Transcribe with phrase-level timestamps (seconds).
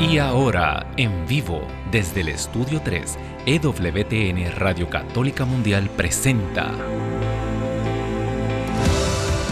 [0.00, 6.72] Y ahora, en vivo, desde el Estudio 3, EWTN Radio Católica Mundial presenta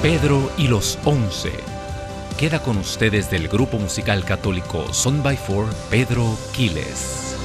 [0.02, 1.52] Pedro y los Once.
[2.36, 7.36] Queda con ustedes del grupo musical católico Son by Four, Pedro Quiles.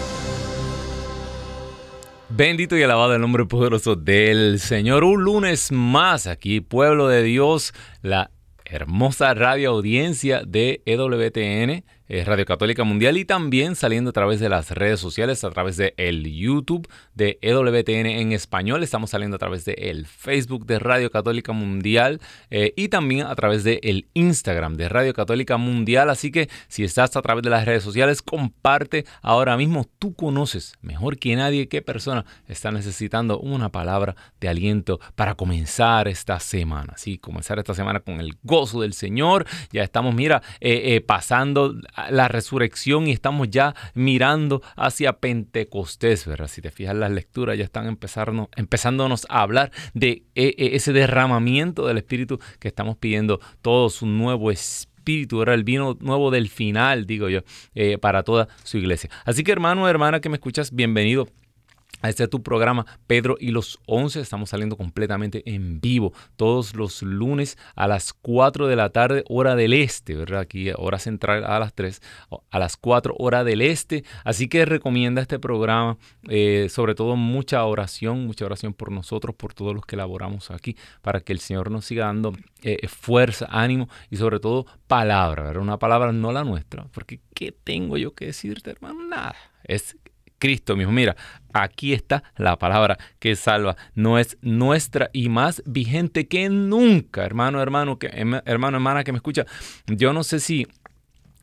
[2.29, 5.04] Bendito y alabado el nombre poderoso del Señor.
[5.04, 8.32] Un lunes más aquí, pueblo de Dios, la
[8.66, 14.71] hermosa radio audiencia de EWTN Radio Católica Mundial y también saliendo a través de las
[14.71, 19.65] redes sociales, a través de el YouTube de EWTN en español, estamos saliendo a través
[19.65, 24.77] de el Facebook de Radio Católica Mundial eh, y también a través de el Instagram
[24.77, 29.05] de Radio Católica Mundial, así que si estás a través de las redes sociales, comparte
[29.21, 34.99] ahora mismo, tú conoces mejor que nadie qué persona está necesitando una palabra de aliento
[35.16, 40.16] para comenzar esta semana, sí, comenzar esta semana con el gozo del Señor, ya estamos,
[40.16, 41.75] mira, eh, eh, pasando
[42.09, 46.47] la resurrección y estamos ya mirando hacia Pentecostés, ¿verdad?
[46.47, 51.88] Si te fijas las lecturas ya están empezándonos a hablar de e, e, ese derramamiento
[51.88, 57.05] del Espíritu que estamos pidiendo todos, un nuevo Espíritu, era el vino nuevo del final,
[57.05, 57.41] digo yo,
[57.75, 59.09] eh, para toda su iglesia.
[59.25, 61.27] Así que hermano hermana que me escuchas, bienvenido
[62.03, 64.21] este es tu programa Pedro y los 11.
[64.21, 69.55] Estamos saliendo completamente en vivo todos los lunes a las 4 de la tarde, hora
[69.55, 70.41] del este, ¿verdad?
[70.41, 72.01] Aquí hora central a las 3,
[72.51, 74.03] a las 4 hora del este.
[74.23, 75.97] Así que recomienda este programa,
[76.29, 80.77] eh, sobre todo mucha oración, mucha oración por nosotros, por todos los que elaboramos aquí,
[81.01, 85.63] para que el Señor nos siga dando eh, fuerza, ánimo y sobre todo palabra, ¿verdad?
[85.63, 89.03] Una palabra no la nuestra, porque ¿qué tengo yo que decirte, hermano?
[89.07, 89.35] Nada.
[89.63, 89.97] Es
[90.38, 90.91] Cristo mismo.
[90.91, 91.16] Mira,
[91.53, 93.75] aquí está la palabra que salva.
[93.95, 99.17] No es nuestra y más vigente que nunca, hermano, hermano, que, hermano, hermana que me
[99.17, 99.45] escucha.
[99.88, 100.67] Yo no sé si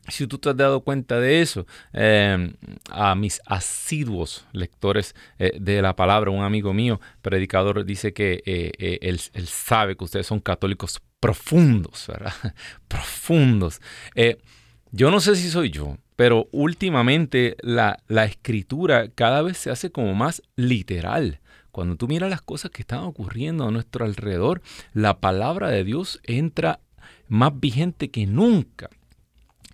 [0.07, 2.53] si tú te has dado cuenta de eso, em,
[2.91, 8.71] a mis asiduos lectores eh, de la palabra, un amigo mío, predicador, dice que eh,
[8.77, 12.33] eh, él, él, sabe que ustedes son católicos profundos, ¿verdad?
[12.87, 13.81] profundos.
[14.91, 20.13] yo no sé si soy yo, pero últimamente la, escritura cada vez se hace como
[20.13, 21.39] más literal.
[21.71, 24.61] Cuando tú miras las cosas que están ocurriendo a nuestro alrededor,
[24.93, 26.79] la palabra de Dios entra
[27.27, 28.89] más vigente que nunca.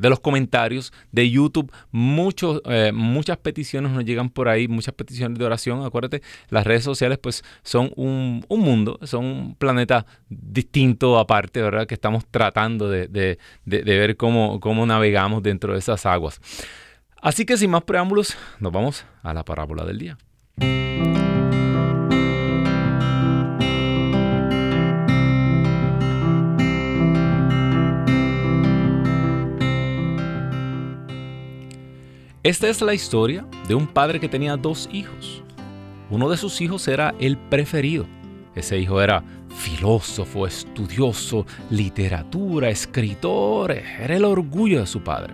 [0.00, 1.70] los comentarios de YouTube.
[1.92, 5.84] Muchos, eh, muchas peticiones nos llegan por ahí, muchas peticiones de oración.
[5.84, 11.86] Acuérdate, las redes sociales pues son un, mundo, son un planeta distinto aparte, ¿verdad?
[11.86, 16.23] Que estamos tratando de, ver cómo, cómo navegamos dentro de esas aguas.
[17.20, 20.18] Así que sin más preámbulos, nos vamos a la parábola del día.
[32.44, 35.42] Esta es la historia de un padre que tenía dos hijos.
[36.10, 38.06] Uno de sus hijos era el preferido.
[38.54, 39.24] Ese hijo era
[39.56, 45.32] filósofo, estudioso, literatura, escritor, era el orgullo de su padre.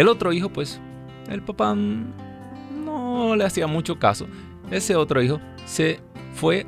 [0.00, 0.80] El otro hijo, pues,
[1.28, 4.26] el papá no le hacía mucho caso.
[4.70, 6.00] Ese otro hijo se
[6.32, 6.64] fue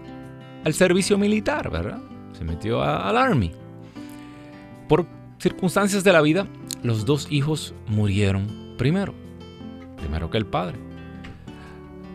[0.66, 1.98] al servicio militar, ¿verdad?
[2.34, 3.50] Se metió al army.
[4.86, 5.06] por
[5.38, 6.46] circunstancias de la vida,
[6.82, 9.14] los dos hijos murieron primero,
[9.96, 10.76] primero que el padre.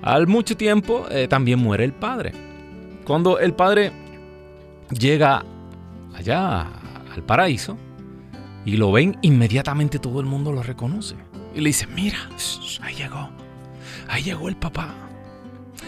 [0.03, 2.31] Al mucho tiempo eh, también muere el padre.
[3.05, 3.91] Cuando el padre
[4.91, 5.43] llega
[6.13, 6.67] allá
[7.11, 7.75] al paraíso
[8.67, 11.15] y lo ven, inmediatamente todo el mundo lo reconoce.
[11.55, 12.17] Y le dice, mira,
[12.81, 13.29] ahí llegó,
[14.09, 14.93] ahí llegó el papá,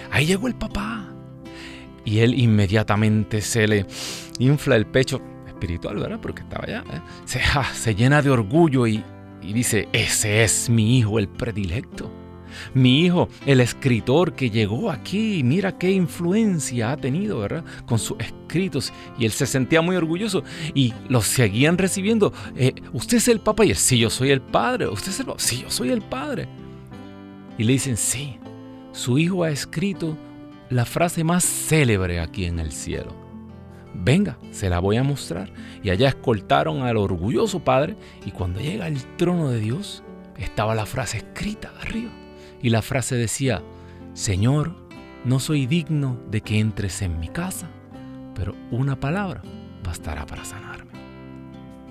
[0.10, 1.14] ahí llegó el papá.
[2.06, 3.86] Y él inmediatamente se le
[4.40, 6.20] infla el pecho espiritual, ¿verdad?
[6.22, 6.86] Porque estaba allá.
[6.90, 7.02] ¿eh?
[7.26, 7.42] Se,
[7.74, 9.04] se, llena de orgullo y,
[9.42, 12.10] y dice, ese es mi hijo, el predilecto.
[12.74, 17.64] Mi hijo, el escritor que llegó aquí, mira qué influencia ha tenido, ¿verdad?
[17.86, 18.94] Con sus escritos.
[19.18, 22.34] Y él se sentía muy orgulloso y los seguían recibiendo.
[22.56, 23.66] Eh, ¿Usted es el papá?
[23.66, 24.88] Y él, sí, yo soy el padre.
[24.88, 25.40] ¿Usted es el papá?
[25.40, 26.48] Sí, yo soy el padre.
[27.58, 28.38] Y le dicen, sí,
[28.92, 30.18] su hijo ha escrito
[30.70, 33.14] la frase más célebre aquí en el cielo.
[33.94, 35.52] Venga, se la voy a mostrar.
[35.84, 37.96] Y allá escoltaron al orgulloso padre
[38.26, 40.04] y cuando llega al trono de Dios
[40.38, 42.12] estaba la frase escrita arriba.
[42.62, 43.62] Y la frase decía,
[44.14, 44.76] Señor,
[45.26, 47.68] no soy digno de que entres en mi casa,
[48.36, 49.42] pero una palabra
[49.84, 50.92] bastará para sanarme.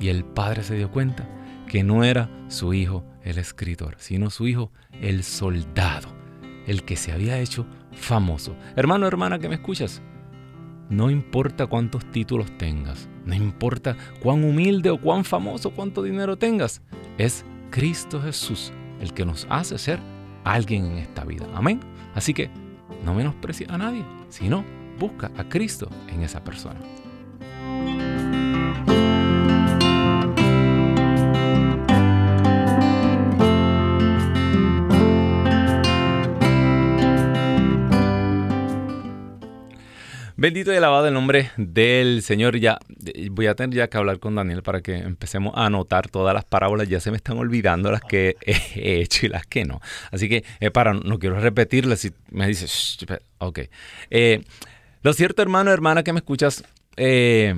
[0.01, 1.29] Y el padre se dio cuenta
[1.67, 6.09] que no era su hijo el escritor, sino su hijo el soldado,
[6.67, 8.57] el que se había hecho famoso.
[8.77, 10.03] Hermano, hermana que me escuchas,
[10.89, 16.81] no importa cuántos títulos tengas, no importa cuán humilde o cuán famoso, cuánto dinero tengas,
[17.19, 20.01] es Cristo Jesús el que nos hace ser
[20.53, 21.47] alguien en esta vida.
[21.55, 21.81] Amén.
[22.15, 22.51] Así que
[23.05, 24.65] no menosprecies a nadie, sino
[24.99, 26.81] busca a Cristo en esa persona.
[40.41, 42.59] Bendito y alabado el nombre del Señor.
[42.59, 42.79] Ya
[43.33, 46.45] voy a tener ya que hablar con Daniel para que empecemos a anotar todas las
[46.45, 46.89] parábolas.
[46.89, 49.81] Ya se me están olvidando las que he hecho y las que no.
[50.13, 51.99] Así que eh, para no quiero repetirlas.
[51.99, 52.99] Si me dices,
[53.39, 53.63] ok.
[54.11, 54.45] Eh,
[55.03, 56.63] lo cierto, hermano, hermana, que me escuchas.
[56.97, 57.57] Eh,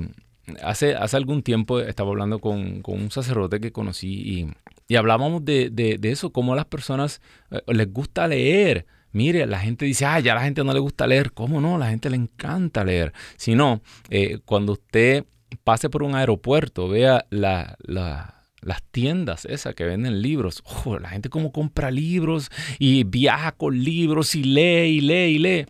[0.63, 4.49] hace, hace algún tiempo estaba hablando con, un sacerdote que conocí
[4.89, 7.21] y, hablábamos de, de, de, eso, cómo a las personas
[7.67, 8.87] les gusta leer.
[9.13, 11.33] Mire, la gente dice, ah, ya la gente no le gusta leer.
[11.33, 11.77] ¿Cómo no?
[11.77, 13.13] La gente le encanta leer.
[13.37, 15.25] Si no, eh, cuando usted
[15.63, 20.63] pase por un aeropuerto, vea las tiendas esas que venden libros.
[20.85, 22.49] Oh, la gente como compra libros
[22.79, 25.65] y viaja con libros y lee y lee y lee.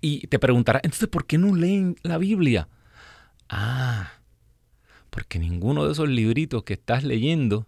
[0.00, 2.68] Y te preguntará, entonces, ¿por qué no leen la Biblia?
[3.48, 4.12] Ah,
[5.10, 7.66] porque ninguno de esos libritos que estás leyendo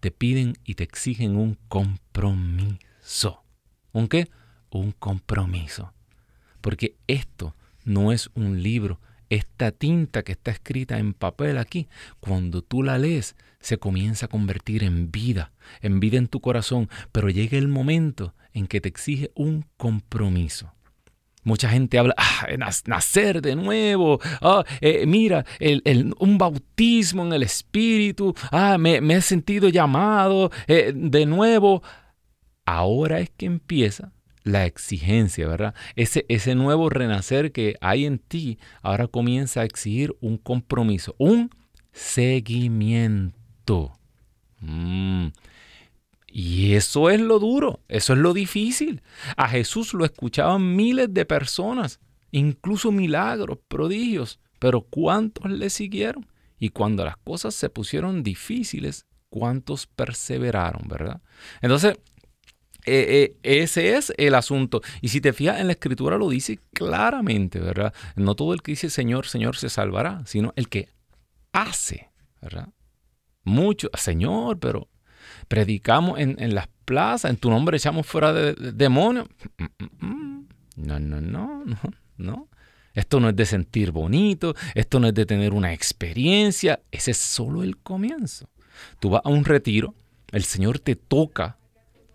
[0.00, 3.44] te piden y te exigen un compromiso.
[3.92, 4.28] ¿Un qué?
[4.70, 5.92] Un compromiso.
[6.60, 7.54] Porque esto
[7.84, 9.00] no es un libro.
[9.30, 11.88] Esta tinta que está escrita en papel aquí,
[12.20, 15.52] cuando tú la lees, se comienza a convertir en vida,
[15.82, 20.72] en vida en tu corazón, pero llega el momento en que te exige un compromiso.
[21.44, 22.46] Mucha gente habla, ah,
[22.86, 25.44] nacer de nuevo, ah, eh, mira,
[26.18, 31.82] un bautismo en el Espíritu, ah, me, he sentido llamado eh, de nuevo
[32.68, 34.12] ahora es que empieza
[34.44, 35.74] la exigencia, ¿verdad?
[35.96, 41.50] Ese, ese nuevo renacer que hay en ti ahora comienza a exigir un compromiso, un
[41.92, 43.32] seguimiento.
[44.60, 45.28] Mm.
[46.26, 49.00] Y eso es lo duro, eso es lo difícil.
[49.36, 56.26] A Jesús lo escuchaban miles de personas, incluso milagros, prodigios, pero ¿cuántos le siguieron?
[56.58, 61.22] Y cuando las cosas se pusieron difíciles, ¿cuántos perseveraron, verdad?
[61.62, 61.98] Entonces,
[62.86, 64.80] eh, eh, ese es el asunto.
[65.00, 67.92] Y si te fijas en la escritura lo dice claramente, ¿verdad?
[68.16, 70.88] No todo el que dice Señor, Señor se salvará, sino el que
[71.52, 72.68] hace, ¿verdad?
[73.44, 74.88] Mucho, Señor, pero
[75.48, 79.28] predicamos en, las plazas, en tu nombre echamos fuera de, demonios.
[80.76, 81.78] No, no, no, no,
[82.16, 82.48] no.
[82.94, 87.18] Esto no es de sentir bonito, esto no es de tener una experiencia, ese es
[87.18, 88.48] solo el comienzo.
[88.98, 89.94] Tú vas a un retiro,
[90.32, 91.57] el Señor te toca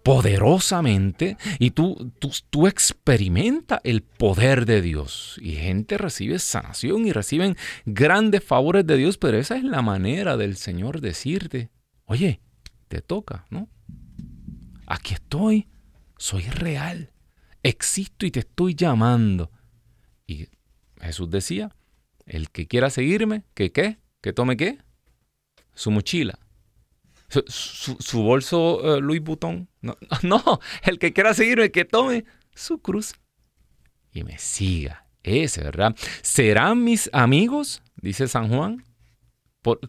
[0.04, 5.40] poderosamente y tú, tú, tú experimenta el poder de Dios.
[5.42, 7.56] Y gente recibe sanación y reciben
[7.86, 11.72] grandes favores de Dios, pero esa es la manera del Señor decirte,
[12.06, 12.42] oye,
[12.90, 13.70] te toca, ¿no?
[14.86, 15.70] Aquí estoy,
[16.18, 17.12] soy real,
[17.64, 19.52] existo y te estoy llamando.
[20.28, 20.50] Y
[21.00, 21.74] Jesús decía,
[22.26, 24.80] el que quiera seguirme, que qué, que tome qué,
[25.74, 26.43] su mochila
[27.48, 29.22] su, bolso eh, Louis.
[29.82, 33.14] No, no, el que quiera seguirme, que tome su cruz
[34.14, 35.06] y me siga.
[35.24, 35.96] Ese, ¿verdad?
[36.22, 37.82] ¿Serán mis amigos?
[37.96, 38.84] Dice San Juan.
[39.62, 39.80] Por,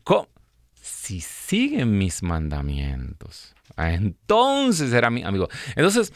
[0.74, 3.54] si siguen mis mandamientos.
[3.76, 5.48] Ah, entonces será mi amigo.
[5.74, 6.12] Entonces,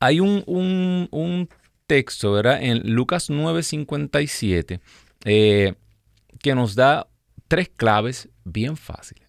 [0.00, 1.48] hay un, un,
[1.86, 2.62] texto, ¿verdad?
[2.62, 4.80] En Lucas 9:57,
[5.24, 5.74] eh,
[6.40, 7.06] que nos da
[7.48, 9.25] tres claves bien fáciles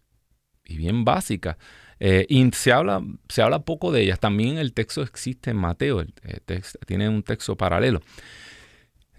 [0.67, 1.57] y bien básicas.
[1.99, 4.19] Eh, y se habla, se habla poco de ellas.
[4.19, 6.05] También el texto existe en Mateo,
[6.45, 8.01] texto, tiene un texto paralelo.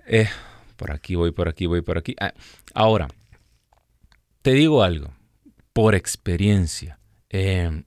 [0.07, 0.29] Eh,
[0.77, 2.15] por aquí voy, por aquí voy, por aquí.
[2.21, 2.33] Ah,
[2.75, 3.09] ahora,
[4.43, 5.13] te digo algo,
[5.73, 6.99] por experiencia.
[7.31, 7.83] Eh,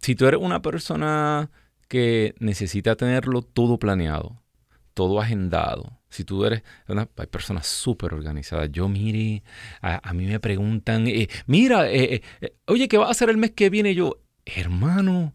[0.00, 1.50] si tú eres una persona
[1.88, 4.42] que necesita tenerlo todo planeado,
[4.98, 8.68] todo agendado, si tú eres una, hay personas súper organizadas.
[8.72, 9.44] Yo, mire,
[9.80, 12.20] a, mí me preguntan, eh, mira, eh,
[12.66, 13.94] oye, ¿qué va a hacer el mes que viene?
[13.94, 15.34] Yo, hermano,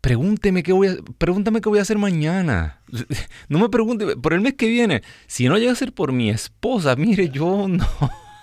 [0.00, 2.80] pregúnteme qué voy a, pregúntame qué voy a hacer mañana.
[3.48, 5.02] No me pregunte por el mes que viene.
[5.28, 7.86] Si no llega a ser por mi esposa, mire, yo no.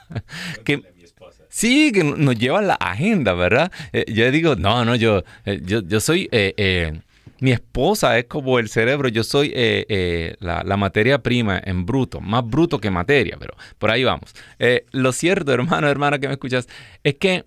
[0.64, 0.84] que,
[1.50, 3.74] sí, que nos lleva la agenda, ¿verdad?
[3.92, 7.02] Eh, yo digo, no, no, yo, eh, yo, soy, eh,
[7.40, 9.54] mi esposa es como el cerebro, yo soy
[10.40, 14.34] la, la, materia prima en bruto, más bruto que materia, pero por ahí vamos.
[14.92, 16.68] lo cierto, hermano, hermana que me escuchas,
[17.04, 17.46] es que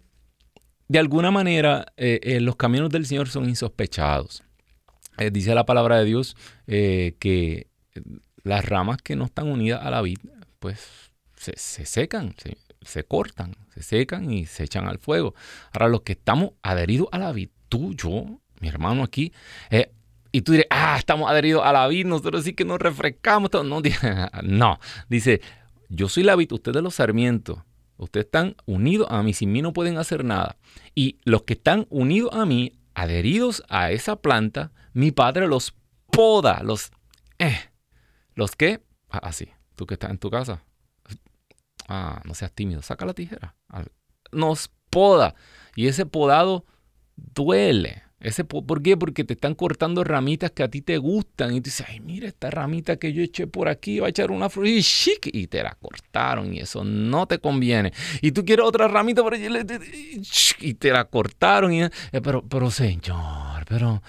[0.89, 4.43] de alguna manera eh, eh, los caminos del Señor son insospechados.
[5.19, 7.67] Eh, dice la palabra de Dios que
[8.43, 10.19] las ramas que no están unidas a la vid,
[10.59, 12.35] pues se, secan,
[12.83, 15.35] se, cortan, se secan y se echan al fuego.
[15.73, 19.33] Ahora los que estamos adheridos a la vid, tú, yo, mi hermano aquí,
[20.31, 23.51] y tú dirás, ah, estamos adheridos a la vid, nosotros sí que nos refrescamos.
[23.65, 23.81] No,
[24.43, 25.41] no, dice,
[25.89, 27.59] yo soy la vid, ustedes los sarmientos.
[27.97, 30.57] Ustedes están unidos a mí, sin mí no pueden hacer nada.
[30.95, 35.75] Y los que están unidos a mí, adheridos a esa planta, mi padre los
[36.11, 36.93] poda, los...
[37.39, 37.59] Eh,
[38.35, 38.81] ¿Los qué?
[39.11, 40.63] Ah, así, tú que estás en tu casa.
[41.89, 43.57] Ah, no seas tímido, saca la tijera.
[44.31, 45.35] Nos poda.
[45.75, 46.65] Y ese podado
[47.17, 48.05] duele.
[48.21, 48.97] Ese, ¿Por qué?
[48.97, 51.55] Porque te están cortando ramitas que a ti te gustan.
[51.55, 54.33] Y tú dices, ay, mira esta ramita que yo eché por aquí, va a echar
[54.33, 57.93] una fruta y chic, y te la cortaron y eso no te conviene.
[58.21, 59.47] Y tú quieres otra ramita por allí
[60.61, 61.73] y te la cortaron.
[61.73, 61.91] Y, eh,
[62.23, 64.03] pero, pero señor, pero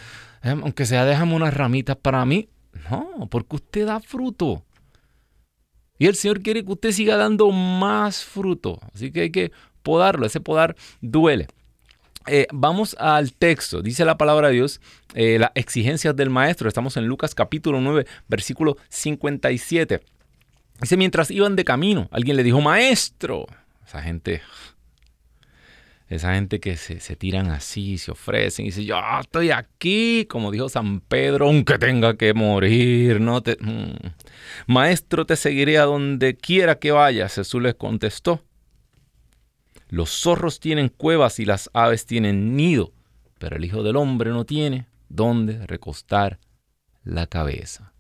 [0.43, 2.49] eh, aunque sea, déjame unas ramitas para mí.
[2.89, 4.63] No, porque usted da fruto.
[5.97, 8.79] Y el Señor quiere que usted siga dando más fruto.
[8.93, 9.51] Así que hay que
[9.83, 10.25] podarlo.
[10.25, 11.47] Ese podar duele.
[12.27, 13.81] Eh, vamos al texto.
[13.81, 14.81] Dice la palabra de Dios,
[15.13, 16.67] eh, las exigencias del maestro.
[16.67, 20.01] Estamos en Lucas capítulo 9, versículo 57.
[20.81, 23.47] Dice, mientras iban de camino, alguien le dijo, maestro.
[23.85, 24.41] Esa gente,
[26.07, 30.69] esa gente que se, tiran así, se ofrecen y dice, yo estoy aquí, como dijo
[30.69, 33.19] San Pedro, aunque tenga que morir.
[33.19, 33.57] No te...
[33.59, 33.95] Mm.
[34.67, 37.35] Maestro, te seguiré a donde quiera que vayas.
[37.35, 38.43] Jesús les contestó.
[39.89, 42.93] Los zorros tienen cuevas y las aves tienen nido,
[43.39, 46.39] pero el Hijo del Hombre no tiene dónde recostar
[47.03, 47.91] la cabeza.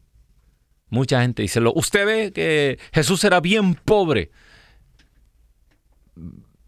[0.89, 4.31] Mucha gente dice, usted ve que Jesús era bien pobre.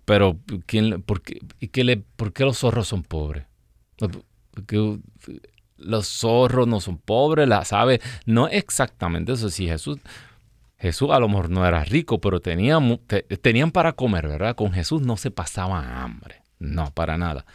[0.05, 3.45] Pero, ¿quién, por, qué, le, ¿por qué los zorros son pobres?
[3.97, 4.99] Porque
[5.77, 9.49] los zorros no son pobres, las aves, no exactamente eso.
[9.49, 9.99] Si Jesús,
[10.81, 14.55] Jesús a lo mejor no era rico, pero tenían, para comer, ¿verdad?
[14.55, 16.41] Con Jesús no se pasaba hambre.
[16.57, 17.45] No, para nada.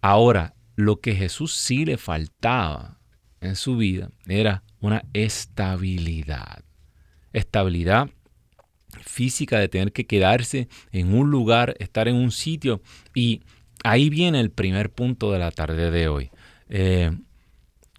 [0.00, 2.98] Ahora, lo que Jesús sí le faltaba
[3.40, 6.64] en su vida era una estabilidad.
[7.32, 8.10] Estabilidad
[9.04, 12.82] física de tener que quedarse en un lugar, estar en un sitio.
[13.14, 13.42] Y
[13.84, 16.32] ahí viene el primer punto de la tarde de hoy.
[16.68, 17.12] Eh,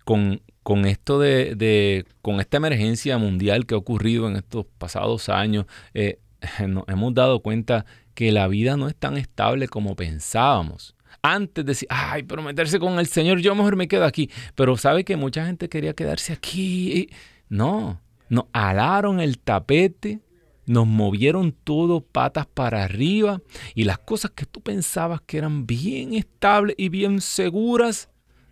[0.04, 5.66] con con esto de, con esta emergencia mundial que ha ocurrido en estos pasados años,
[5.96, 6.20] eh,
[6.68, 10.96] nos hemos dado cuenta que la vida no es tan estable como pensábamos.
[11.24, 14.30] Antes de decir, ay, pero meterse con el Señor, yo mejor me quedo aquí.
[14.54, 17.10] Pero sabe que mucha gente quería quedarse aquí.
[17.50, 18.00] No,
[18.30, 20.20] nos alaron el tapete,
[20.68, 23.42] nos movieron todo patas para arriba
[23.74, 28.09] y las cosas que tú pensabas que eran bien estables y bien seguras,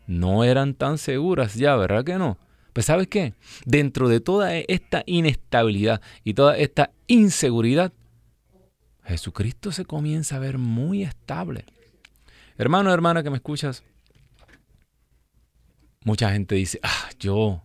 [0.07, 2.37] no eran tan seguras ya, ¿verdad que no?
[2.73, 3.33] Pues sabes qué,
[3.65, 7.91] dentro de toda esta inestabilidad y toda esta inseguridad,
[9.03, 11.65] Jesucristo se comienza a ver muy estable.
[12.57, 13.83] Hermano, hermana que me escuchas,
[16.03, 17.63] mucha gente dice, ah, yo,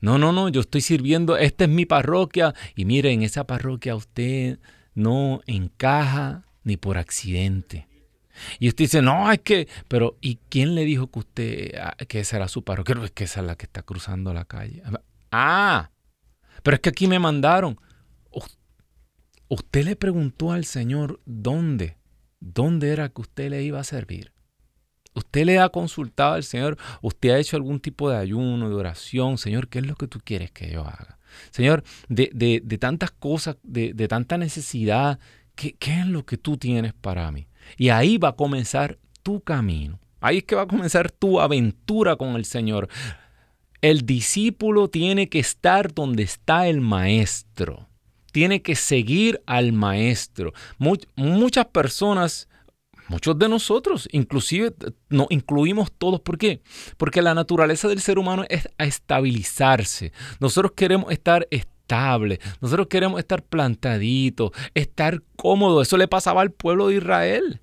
[0.00, 3.96] no, no, no, yo estoy sirviendo, esta es mi parroquia y mire, en esa parroquia
[3.96, 4.58] usted
[4.94, 7.88] no encaja ni por accidente.
[8.58, 12.20] Y usted dice, no, es que, pero ¿y quién le dijo que usted, ah, que
[12.20, 12.96] esa era su parroquia?
[13.04, 14.82] Es que esa es la que está cruzando la calle.
[15.30, 15.90] Ah,
[16.62, 17.78] pero es que aquí me mandaron.
[19.50, 21.98] Usted le preguntó al Señor dónde.
[22.40, 24.32] ¿dónde era que usted le iba a servir?
[25.14, 29.38] Usted le ha consultado al Señor, usted ha hecho algún tipo de ayuno, de oración,
[29.38, 31.18] Señor, ¿qué es lo que tú quieres que yo haga?
[31.50, 35.18] Señor, de, de, tantas cosas, de, de, tanta necesidad,
[35.54, 37.48] ¿qué, ¿qué es lo que tú tienes para mí?
[37.76, 39.98] Y ahí va a comenzar tu camino.
[40.20, 42.88] Ahí es que va a comenzar tu aventura con el Señor.
[43.80, 47.88] El discípulo tiene que estar donde está el maestro.
[48.32, 50.52] Tiene que seguir al maestro.
[50.78, 52.48] muchas personas,
[53.08, 54.74] muchos de nosotros, inclusive
[55.08, 56.20] no incluimos todos.
[56.20, 56.62] ¿Por qué?
[56.96, 60.12] Porque la naturaleza del ser humano es a estabilizarse.
[60.40, 61.77] Nosotros queremos estar estables.
[62.60, 65.86] Nosotros queremos estar plantaditos, estar cómodos.
[65.88, 67.60] Eso le pasaba al pueblo de Israel.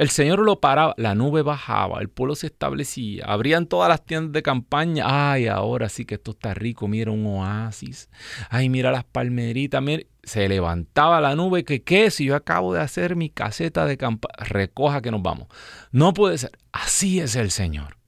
[0.00, 4.32] El Señor lo paraba, la nube bajaba, el pueblo se establecía, abrían todas las tiendas
[4.32, 5.04] de campaña.
[5.06, 8.08] Ay, ahora sí que esto está rico, mira un oasis.
[8.48, 9.84] Ay, mira las palmeritas,
[10.22, 14.32] Se levantaba la nube, que qué, si yo acabo de hacer mi caseta de campaña,
[14.38, 15.48] recoja que nos vamos.
[15.92, 17.98] No puede ser, así es el Señor.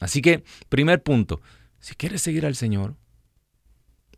[0.00, 1.42] Así que, primer punto,
[1.78, 2.96] si quieres seguir al Señor,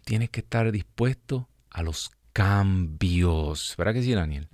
[0.04, 3.74] tienes que estar dispuesto a los cambios.
[3.76, 4.48] ¿Verdad que sí, Daniel?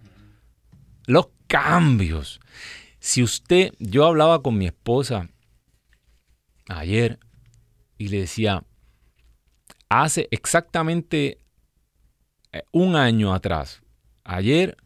[1.06, 2.40] Los cambios.
[3.00, 5.28] Si usted, yo hablaba con mi esposa
[6.68, 7.18] ayer
[7.96, 8.64] y le decía,
[9.88, 11.38] hace exactamente
[12.52, 13.82] eh, un año atrás,
[14.24, 14.76] ayer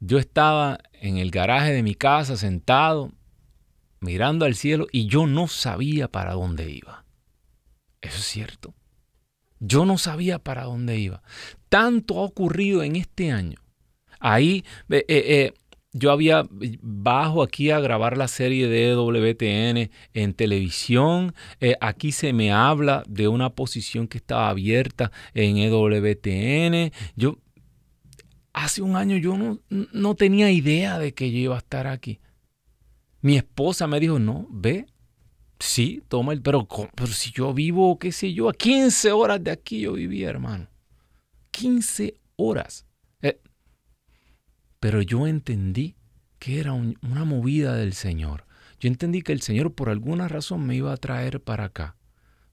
[0.00, 3.12] yo estaba en el garaje de mi casa sentado
[4.00, 7.04] mirando al cielo y yo no sabía para dónde iba.
[8.00, 8.74] Eso es cierto.
[9.60, 11.22] Yo no sabía para dónde iba.
[11.68, 13.58] Tanto ha ocurrido en este año.
[14.20, 15.52] Ahí eh, eh,
[15.92, 16.46] yo había
[16.80, 21.34] bajo aquí a grabar la serie de WTN en televisión.
[21.60, 26.92] Eh, aquí se me habla de una posición que estaba abierta en EWTN.
[27.16, 27.38] Yo
[28.52, 32.20] hace un año yo no, no tenía idea de que yo iba a estar aquí.
[33.20, 34.86] Mi esposa me dijo, no, ve,
[35.58, 39.50] sí, toma el, pero, pero si yo vivo, qué sé yo, a 15 horas de
[39.50, 40.68] aquí yo vivía, hermano.
[41.50, 42.86] 15 horas.
[44.80, 45.96] Pero yo entendí
[46.38, 48.46] que era una movida del Señor.
[48.78, 51.96] Yo entendí que el Señor por alguna razón me iba a traer para acá,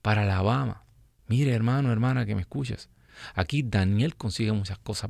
[0.01, 0.85] para Alabama.
[1.27, 2.89] Mire, hermano, hermana, que me escuchas.
[3.35, 5.09] Aquí Daniel consigue muchas cosas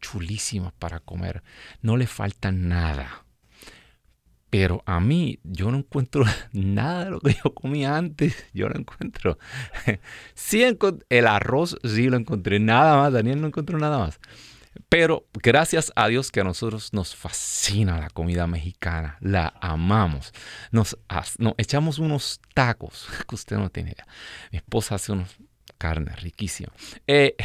[0.00, 1.42] chulísimas para comer.
[1.80, 3.25] No le falta nada.
[4.58, 8.46] Pero a mí yo no encuentro nada de lo que yo comía antes.
[8.54, 9.38] Yo no encuentro.
[10.34, 10.64] Sí,
[11.10, 12.58] el arroz sí lo encontré.
[12.58, 13.12] Nada más.
[13.12, 14.18] Daniel no encontró nada más.
[14.88, 20.32] Pero gracias a Dios que a nosotros nos fascina la comida mexicana, la amamos.
[20.70, 20.96] Nos,
[21.58, 24.06] echamos unos tacos que usted no tiene idea.
[24.52, 25.36] Mi esposa hace unos
[25.76, 26.72] carnes riquísimas.
[27.06, 27.36] Eh,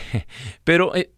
[0.63, 1.11] pero eh,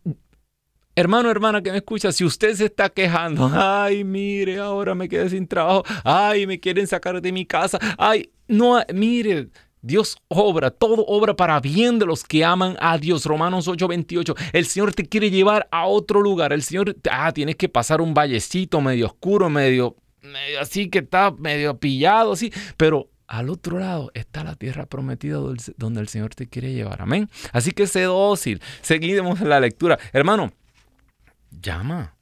[0.96, 5.30] Hermano, hermana que me escucha, si usted se está quejando, ay, mire, ahora me quedé
[5.30, 9.50] sin trabajo, ay, me quieren sacar de mi casa, ay, no, mire,
[9.82, 13.26] Dios obra, todo obra para bien de los que aman a Dios.
[13.26, 14.34] Romanos 8:28.
[14.54, 16.54] El Señor te quiere llevar a otro lugar.
[16.54, 21.32] El Señor, ah, tienes que pasar un vallecito medio oscuro, medio, medio así que está
[21.32, 22.54] medio pillado, así.
[22.78, 25.38] Pero al otro lado está la tierra prometida
[25.76, 27.02] donde el Señor te quiere llevar.
[27.02, 27.30] Amén.
[27.52, 28.62] Así que sé dócil.
[28.82, 30.00] Seguimos la lectura.
[30.14, 30.54] Hermano,
[31.62, 32.16] llama.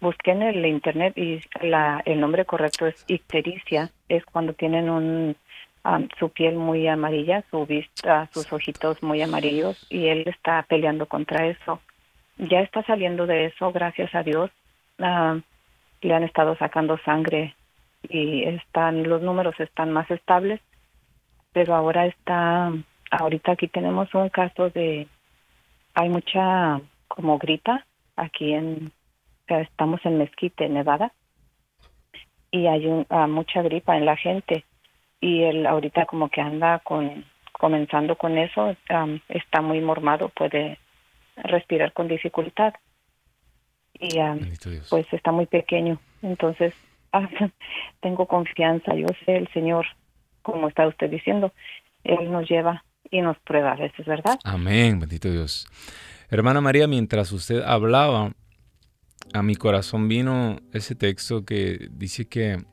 [0.00, 3.90] busqué en el internet y la, el nombre correcto es ictericia.
[4.08, 5.36] Es cuando tienen un
[5.84, 11.06] ah, su piel muy amarilla, su vista, sus ojitos muy amarillos y él está peleando
[11.06, 11.80] contra eso.
[12.38, 14.50] Ya está saliendo de eso, gracias a Dios.
[14.98, 15.40] Uh,
[16.02, 17.54] le han estado sacando sangre
[18.08, 20.60] y están los números están más estables,
[21.52, 22.72] pero ahora está
[23.10, 25.08] ahorita aquí tenemos un caso de
[25.94, 28.92] hay mucha como grita aquí en
[29.48, 31.12] estamos en Mezquite, Nevada
[32.50, 34.64] y hay un, ah, mucha gripa en la gente
[35.20, 38.76] y él ahorita como que anda con comenzando con eso
[39.28, 40.78] está muy mormado puede
[41.36, 42.74] respirar con dificultad.
[43.98, 44.18] Y
[44.90, 46.00] pues está muy pequeño.
[46.22, 46.74] Entonces,
[47.12, 47.28] ah,
[48.00, 48.94] tengo confianza.
[48.94, 49.86] Yo sé, el Señor,
[50.42, 51.52] como está usted diciendo,
[52.02, 54.38] Él nos lleva y nos prueba a es ¿verdad?
[54.44, 55.68] Amén, bendito Dios.
[56.30, 58.32] Hermana María, mientras usted hablaba,
[59.34, 62.64] a mi corazón vino ese texto que dice que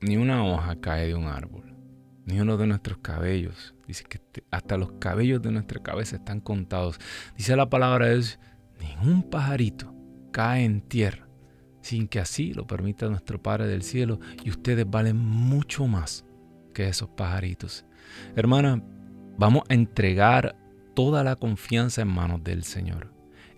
[0.00, 1.74] ni una hoja cae de un árbol,
[2.24, 3.74] ni uno de nuestros cabellos.
[3.88, 4.20] Dice que
[4.52, 7.00] hasta los cabellos de nuestra cabeza están contados.
[7.36, 8.38] Dice la palabra es,
[8.80, 9.92] ningún pajarito
[10.30, 11.26] cae en tierra
[11.80, 16.24] sin que así lo permita nuestro Padre del cielo y ustedes valen mucho más
[16.74, 17.84] que esos pajaritos.
[18.36, 18.84] Hermana,
[19.36, 20.56] vamos a entregar
[20.94, 23.12] toda la confianza en manos del Señor.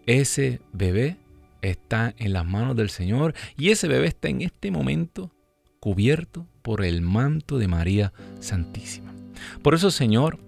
[0.06, 1.18] Ese bebé
[1.62, 5.32] está en las manos del Señor y ese bebé está en este momento
[5.80, 9.14] cubierto por el manto de María Santísima.
[9.62, 10.38] Por eso, Señor,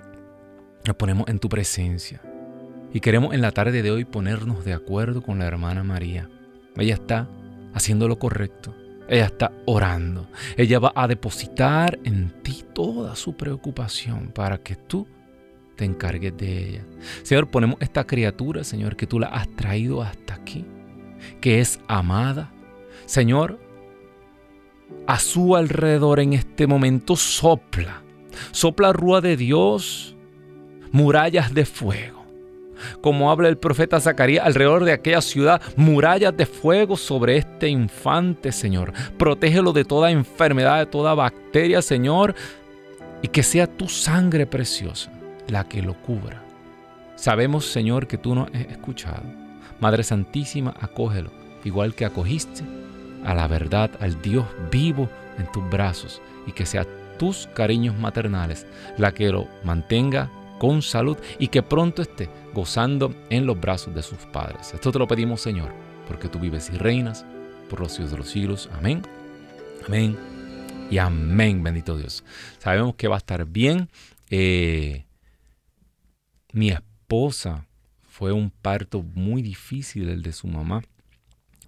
[0.87, 2.21] nos ponemos en tu presencia
[2.93, 6.29] y queremos en la tarde de hoy ponernos de acuerdo con la hermana María.
[6.77, 7.29] Ella está
[7.75, 8.75] haciendo lo correcto.
[9.09, 10.29] Ella está orando.
[10.57, 15.07] Ella va a depositar en ti toda su preocupación para que tú
[15.77, 16.85] te encargues de ella.
[17.23, 20.65] Señor, ponemos esta criatura, Señor, que tú la has traído hasta aquí,
[21.41, 22.51] que es amada.
[23.07, 23.59] Señor,
[25.07, 28.03] a su alrededor en este momento sopla,
[28.53, 30.17] sopla rúa de Dios,
[30.93, 32.21] murallas de fuego.
[33.01, 38.53] Como habla el profeta Zacarías, alrededor de aquella ciudad, murallas de fuego sobre este infante,
[38.53, 38.93] Señor.
[39.19, 42.35] Protégelo de toda enfermedad, de toda bacteria, Señor,
[43.23, 45.13] y que sea tu sangre preciosa
[45.49, 46.43] la que lo cubra.
[47.17, 49.40] Sabemos, Señor, que tú nos has escuchado.
[49.81, 51.31] Madre Santísima, acógelo,
[51.65, 52.63] igual que acogiste
[53.25, 56.87] a la verdad, al Dios vivo en tus brazos y que sea
[57.19, 58.67] tus cariños maternales
[58.97, 64.03] la que lo mantenga con salud y que pronto esté gozando en los brazos de
[64.03, 64.75] sus padres.
[64.75, 65.73] Esto te lo pedimos, Señor,
[66.07, 67.25] porque tú vives y reinas
[67.69, 68.69] por los siglos de los siglos.
[68.73, 69.03] Amén.
[69.87, 70.19] Amén.
[70.91, 72.25] Y amén, bendito Dios.
[72.59, 73.89] Sabemos que va a estar bien.
[74.29, 75.05] Eh,
[76.53, 77.67] mi esposa
[78.21, 80.83] fue un parto muy difícil el de su mamá.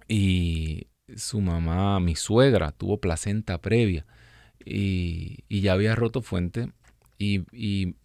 [0.07, 0.85] Y
[1.15, 4.05] su mamá, mi suegra, tuvo placenta previa
[4.63, 6.71] y, ya había roto fuente
[7.17, 7.95] y,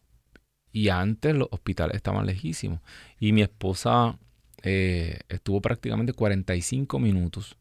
[0.91, 2.81] antes los hospitales estaban lejísimos.
[3.21, 4.19] Y mi esposa
[4.63, 7.59] eh, estuvo prácticamente 45 minutos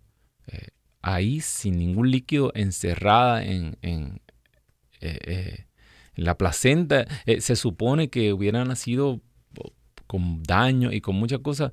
[0.47, 0.69] eh,
[1.01, 4.21] ahí sin ningún líquido encerrada en, en,
[5.01, 5.65] eh,
[6.15, 7.05] en la placenta.
[7.39, 9.19] se supone que hubiera nacido
[10.07, 11.71] con daño y con muchas cosas.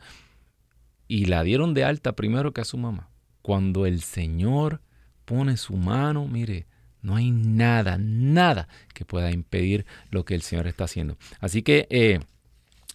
[1.08, 3.08] Y la dieron de alta primero que a su mamá
[3.44, 4.80] cuando el Señor
[5.26, 6.66] pone su mano, mire,
[7.02, 11.18] no hay nada, nada que pueda impedir lo que el Señor está haciendo.
[11.40, 12.20] Así que, eh,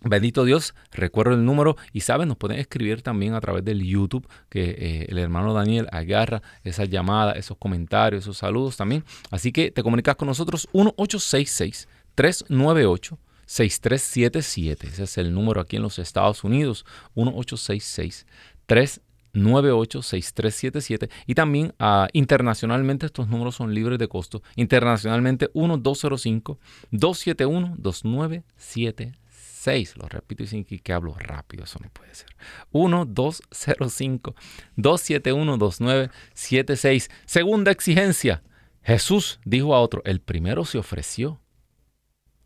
[0.02, 4.28] bendito Dios, recuerdo el número y saben, nos pueden escribir también a través del YouTube
[4.49, 9.04] que eh, el hermano Daniel agarra esa llamada, esos comentarios, esos saludos también.
[9.30, 14.88] Así que te comunicas con nosotros 1866 398 6377.
[14.88, 16.85] Ese es el número aquí en los Estados Unidos.
[17.15, 18.27] 1866
[18.67, 24.41] 398 986377 y también uh, internacionalmente estos números son libres de costo.
[24.55, 26.57] Internacionalmente 1205
[26.91, 29.97] 271 2976.
[29.97, 32.29] Lo repito y sin que hablo rápido, eso no puede ser.
[32.71, 34.35] 1205
[34.75, 37.09] 271 2976.
[37.25, 38.43] Segunda exigencia.
[38.83, 41.41] Jesús dijo a otro, el primero se ofreció.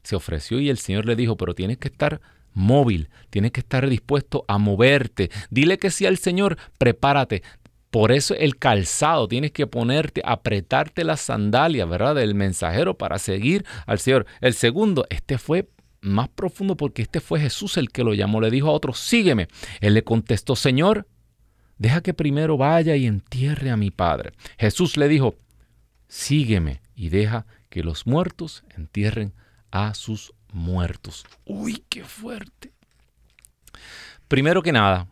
[0.03, 2.21] Se ofreció y el Señor le dijo, pero tienes que estar
[2.53, 5.31] móvil, tienes que estar dispuesto a moverte.
[5.49, 7.43] Dile que sí al Señor, prepárate.
[7.89, 12.15] Por eso el calzado, tienes que ponerte, apretarte la sandalia, ¿verdad?
[12.15, 14.25] Del mensajero para seguir al Señor.
[14.41, 15.69] El segundo, este fue
[16.01, 18.41] más profundo porque este fue Jesús el que lo llamó.
[18.41, 19.47] Le dijo a otro, sígueme.
[19.79, 21.07] Él le contestó, Señor,
[21.77, 24.31] deja que primero vaya y entierre a mi Padre.
[24.57, 25.35] Jesús le dijo,
[26.07, 29.33] sígueme y deja que los muertos entierren
[29.73, 31.25] a sus muertos.
[31.45, 32.71] Uy, qué fuerte.
[34.27, 35.07] Primero que nada,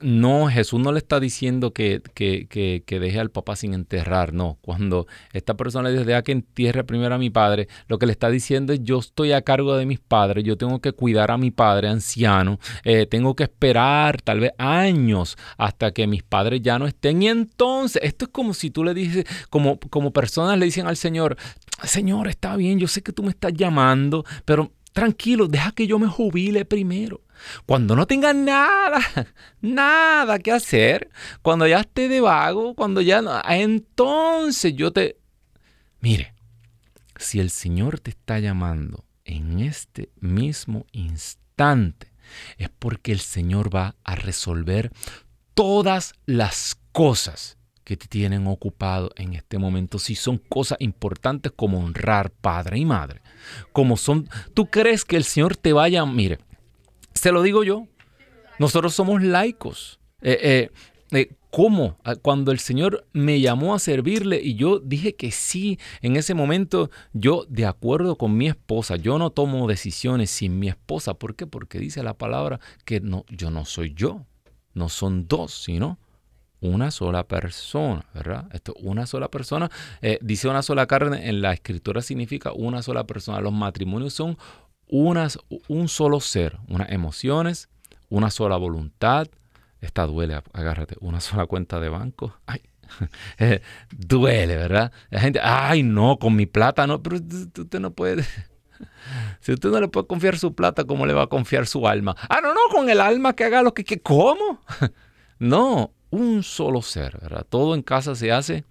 [0.00, 4.56] no, Jesús no le está diciendo que, que, deje al papá sin enterrar, no.
[4.62, 8.30] Cuando esta persona le dice, que entierre primero a mi padre, lo que le está
[8.30, 11.50] diciendo es, yo estoy a cargo de mis padres, yo tengo que cuidar a mi
[11.50, 16.86] padre anciano, eh, tengo que esperar tal vez años hasta que mis padres ya no
[16.86, 17.20] estén.
[17.20, 20.96] Y entonces, esto es como si tú le dices, como, como personas le dicen al
[20.96, 21.36] Señor,
[21.82, 25.98] Señor, está bien, yo sé que tú me estás llamando, pero tranquilo, deja que yo
[25.98, 27.22] me jubile primero.
[27.66, 29.00] Cuando no tenga nada,
[29.60, 31.10] nada que hacer,
[31.42, 35.18] cuando ya esté de vago, cuando ya no, entonces yo te...
[36.00, 36.34] Mire,
[37.16, 42.12] si el Señor te está llamando en este mismo instante,
[42.56, 44.90] Es porque el Señor va a resolver
[45.54, 51.78] todas las cosas que te tienen ocupado en este momento, si son cosas importantes como
[51.78, 53.20] honrar padre y madre,
[53.72, 56.38] como son, tú crees que el Señor te vaya, mire,
[57.12, 57.86] se lo digo yo,
[58.58, 60.00] nosotros somos laicos.
[60.22, 60.70] Eh, eh,
[61.12, 61.98] eh, ¿Cómo?
[62.02, 66.34] Ah, cuando el Señor me llamó a servirle y yo dije que sí, en ese
[66.34, 71.14] momento yo de acuerdo con mi esposa, yo no tomo decisiones sin mi esposa.
[71.14, 71.46] ¿Por qué?
[71.46, 74.26] Porque dice la palabra que no, yo no soy yo,
[74.72, 76.00] no son dos, sino
[76.64, 78.46] una sola persona, ¿verdad?
[78.52, 83.04] Esto, una sola persona, eh, dice una sola carne, en la escritura significa una sola
[83.04, 83.40] persona.
[83.40, 84.38] Los matrimonios son
[84.88, 87.68] unas, un solo ser, unas emociones,
[88.08, 89.28] una sola voluntad.
[89.82, 92.34] Esta duele, agárrate, una sola cuenta de banco.
[92.46, 92.62] Ay,
[93.90, 94.90] duele, ¿verdad?
[95.10, 98.24] La gente, ay, no, con mi plata no, pero usted no puede.
[99.40, 102.16] Si usted no le puede confiar su plata, ¿cómo le va a confiar su alma?
[102.28, 103.84] Ah, no, no, con el alma que haga lo que...
[104.00, 104.60] ¿Cómo?
[105.38, 107.46] No, un solo ser, ¿verdad?
[107.48, 108.64] Todo en casa se hace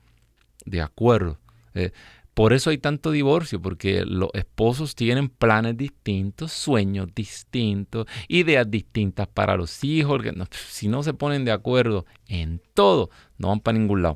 [0.65, 1.39] de acuerdo.
[1.73, 1.91] Eh,
[2.33, 9.27] por eso hay tanto divorcio, porque los esposos tienen planes distintos, sueños distintos, ideas distintas
[9.27, 10.23] para los hijos.
[10.51, 14.15] si no se ponen de acuerdo en todo, no van para ningún lado.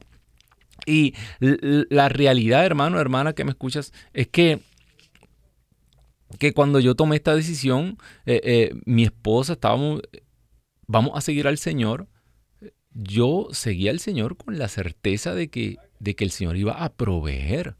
[0.86, 4.62] Y la realidad, hermano, hermana, que me escuchas, es que,
[6.40, 10.02] que cuando yo tomé esta decisión, eh, eh, mi esposa estábamos,
[10.88, 12.08] vamos a seguir al Señor,
[12.98, 16.90] yo seguía al Señor con la certeza de que, de que el Señor iba a
[16.90, 17.76] proveer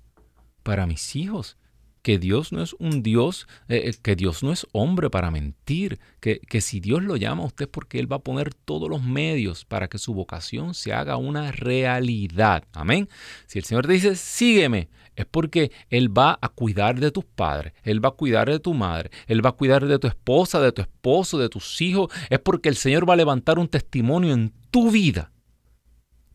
[0.62, 1.58] para mis hijos.
[2.04, 6.00] Que Dios no es un Dios, eh, eh, que Dios no es hombre para mentir,
[6.22, 8.90] que, que si Dios lo llama a usted es porque Él va a poner todos
[8.90, 12.64] los medios para que su vocación se haga una realidad.
[12.72, 13.10] Amén.
[13.48, 17.74] Si el Señor te dice, sígueme, es porque Él va a cuidar de tus padres,
[17.84, 20.72] Él va a cuidar de tu madre, Él va a cuidar de tu esposa, de
[20.72, 22.14] tu esposo, de tus hijos.
[22.30, 25.32] Es porque el Señor va a levantar un testimonio en tu vida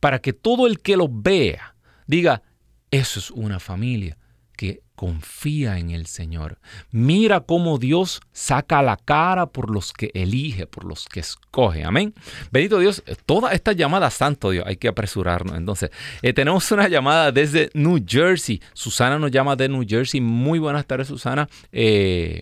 [0.00, 1.76] para que todo el que lo vea
[2.08, 2.42] diga,
[2.90, 4.18] eso es una familia
[4.56, 6.58] que confía en el Señor.
[6.90, 11.84] Mira cómo Dios saca la cara por los que elige, por los que escoge.
[11.84, 12.14] Amén.
[12.50, 15.56] Bendito Dios, toda esta llamada, santo Dios, hay que apresurarnos.
[15.56, 18.60] Entonces, eh, tenemos una llamada desde New Jersey.
[18.72, 20.20] Susana nos llama de New Jersey.
[20.20, 21.48] Muy buenas tardes, Susana.
[21.70, 22.40] Eh,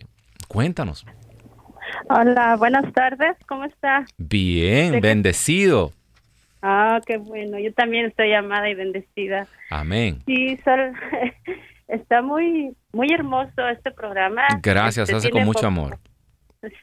[0.48, 1.04] cuéntanos.
[2.09, 3.37] Hola, buenas tardes.
[3.46, 4.05] ¿Cómo está?
[4.18, 5.92] Bien, bendecido.
[6.62, 7.59] Ah, qué bueno.
[7.59, 9.46] Yo también estoy llamada y bendecida.
[9.70, 10.22] Amén.
[10.26, 10.92] Sí, Sol,
[11.88, 14.42] está muy muy hermoso este programa.
[14.62, 15.98] Gracias, este, hace con mucho amor.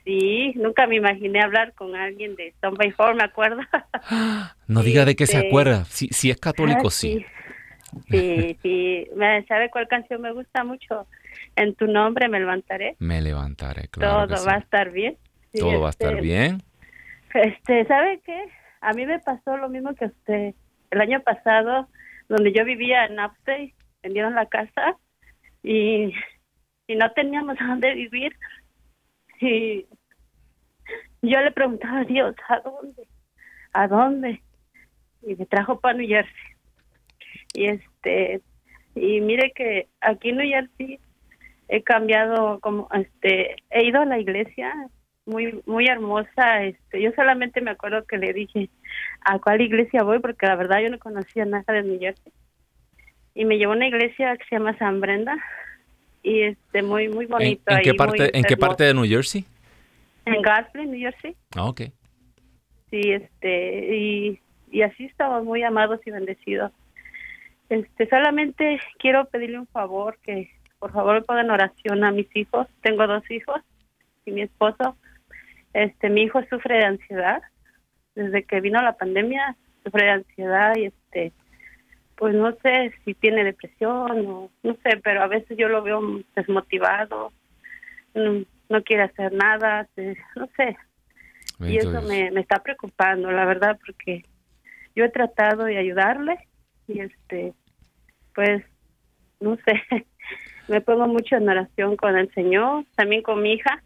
[0.03, 3.61] Sí, nunca me imaginé hablar con alguien de Stone by Four, me acuerdo.
[4.67, 5.85] No diga de qué se este, acuerda.
[5.85, 7.25] Si, si es católico, ah, sí.
[8.09, 9.07] Sí, sí.
[9.47, 11.07] ¿Sabe cuál canción me gusta mucho?
[11.57, 12.95] En tu nombre me levantaré.
[12.99, 14.27] Me levantaré, claro.
[14.27, 15.17] Todo va a estar bien.
[15.59, 16.61] Todo va a estar este, bien.
[17.33, 18.45] Este, ¿sabe qué?
[18.79, 20.53] A mí me pasó lo mismo que usted.
[20.91, 21.87] El año pasado,
[22.29, 24.97] donde yo vivía en Upstate, vendieron la casa
[25.63, 26.13] y,
[26.85, 28.37] y no teníamos a dónde vivir.
[29.41, 29.87] Y
[31.23, 33.07] yo le preguntaba a Dios, ¿a dónde?
[33.73, 34.43] ¿A dónde?
[35.23, 36.33] Y me trajo para New Jersey.
[37.55, 38.41] Y este,
[38.93, 40.99] y mire que aquí en New Jersey
[41.67, 44.73] he cambiado como este he ido a la iglesia
[45.25, 48.69] muy muy hermosa este yo solamente me acuerdo que le dije
[49.21, 52.31] a cuál iglesia voy porque la verdad yo no conocía nada de New Jersey
[53.35, 55.37] y me llevó a una iglesia que se llama San Brenda
[56.23, 59.45] y este muy muy bonito ¿En, qué parte en qué parte de New Jersey
[60.25, 61.35] en Garfield New Jersey.
[61.55, 61.81] Ah ok.
[62.89, 64.39] Sí este y
[64.71, 66.71] y así estamos muy amados y bendecidos
[67.69, 70.49] este solamente quiero pedirle un favor que
[70.79, 72.67] por favor pongan oración a mis hijos.
[72.81, 73.61] Tengo dos hijos
[74.25, 74.95] y mi esposo.
[75.73, 77.41] Este mi hijo sufre de ansiedad.
[78.15, 81.33] Desde que vino la pandemia sufre de ansiedad y este
[82.17, 86.01] pues no sé si tiene depresión o no sé, pero a veces yo lo veo
[86.35, 87.31] desmotivado,
[88.15, 89.87] no, quiere hacer nada,
[90.35, 90.75] no sé.
[91.59, 94.23] y eso me, me está preocupando, la verdad, porque
[94.95, 96.39] yo he tratado de ayudarle
[96.87, 97.53] y este,
[98.33, 98.63] pues,
[99.39, 99.83] no sé,
[100.67, 103.81] me pongo mucho en oración con el Señor, también con mi hija,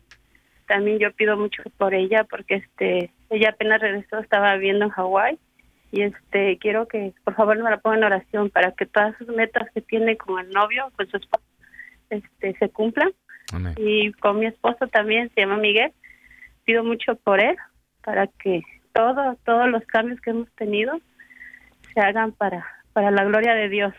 [0.68, 5.40] también yo pido mucho por ella porque este, ella apenas regresó, estaba viviendo en Hawái
[5.92, 9.28] y este quiero que por favor me la pongan en oración para que todas sus
[9.28, 11.44] metas que tiene con el novio, con su esposo,
[12.10, 13.12] este, se cumplan.
[13.76, 15.92] Y con mi esposo también, se llama Miguel,
[16.64, 17.58] pido mucho por él,
[18.02, 18.64] para que
[18.94, 21.02] todo, todos los cambios que hemos tenido
[21.94, 23.94] se hagan para, para la gloria de Dios.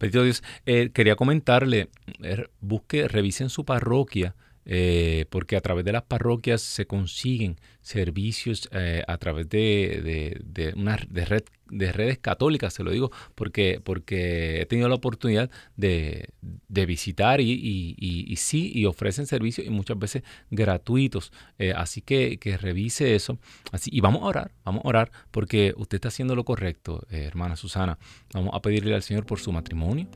[0.00, 1.88] Dios, eh, quería comentarle,
[2.22, 7.58] er, busque, revise en su parroquia eh, porque a través de las parroquias se consiguen
[7.80, 14.60] servicios eh, a través de, de, red, de redes católicas, se lo digo, porque, porque
[14.60, 16.28] he tenido la oportunidad de,
[16.68, 21.32] visitar y, sí, y ofrecen servicios y muchas veces gratuitos.
[21.58, 23.38] Eh, así que, revise eso.
[23.86, 27.98] Y vamos a orar, vamos a orar, porque usted está haciendo lo correcto, hermana Susana.
[28.32, 30.08] Vamos a pedirle al Señor por su matrimonio,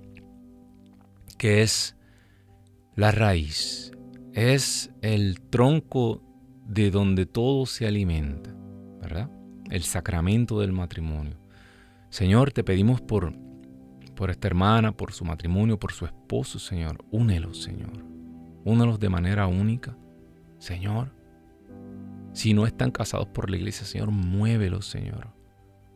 [1.37, 1.96] que es
[2.94, 3.95] la raíz
[4.37, 6.22] es el tronco
[6.66, 8.55] de donde todo se alimenta,
[9.01, 9.31] ¿verdad?
[9.70, 11.38] El sacramento del matrimonio.
[12.11, 13.33] Señor, te pedimos por,
[14.14, 17.03] por esta hermana, por su matrimonio, por su esposo, Señor.
[17.11, 18.05] Únelos, Señor.
[18.66, 19.96] Únelos de manera única,
[20.59, 21.14] Señor.
[22.35, 25.29] Si no están casados por la iglesia, Señor, muévelos, Señor.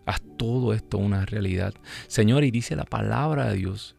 [0.07, 1.75] Haz todo esto una realidad.
[2.07, 3.97] Señor, y dice la palabra de Dios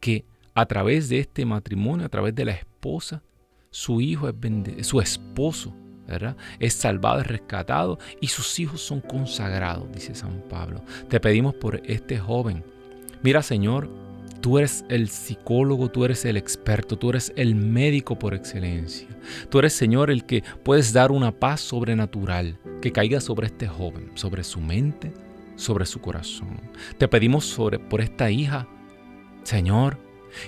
[0.00, 3.24] que a través de este matrimonio, a través de la esposa,
[3.70, 5.74] su hijo es su esposo,
[6.06, 6.36] ¿verdad?
[6.58, 10.82] Es salvado, es rescatado y sus hijos son consagrados, dice San Pablo.
[11.08, 12.64] Te pedimos por este joven.
[13.22, 13.90] Mira, Señor,
[14.40, 19.08] tú eres el psicólogo, tú eres el experto, tú eres el médico por excelencia.
[19.50, 24.10] Tú eres, Señor, el que puedes dar una paz sobrenatural que caiga sobre este joven,
[24.14, 25.12] sobre su mente,
[25.56, 26.60] sobre su corazón.
[26.96, 27.54] Te pedimos
[27.90, 28.66] por esta hija,
[29.42, 29.98] Señor,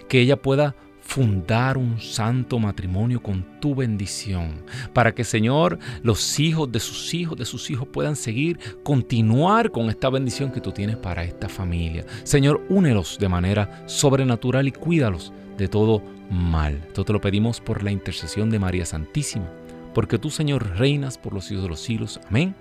[0.08, 0.74] que ella pueda
[1.10, 7.36] fundar un santo matrimonio con tu bendición, para que Señor, los hijos de sus hijos,
[7.36, 12.06] de sus hijos puedan seguir, continuar con esta bendición que tú tienes para esta familia.
[12.22, 16.76] Señor, únelos de manera sobrenatural y cuídalos de todo mal.
[16.86, 19.50] Esto te lo pedimos por la intercesión de María Santísima,
[19.92, 22.20] porque tú, Señor, reinas por los siglos de los siglos.
[22.28, 22.54] Amén,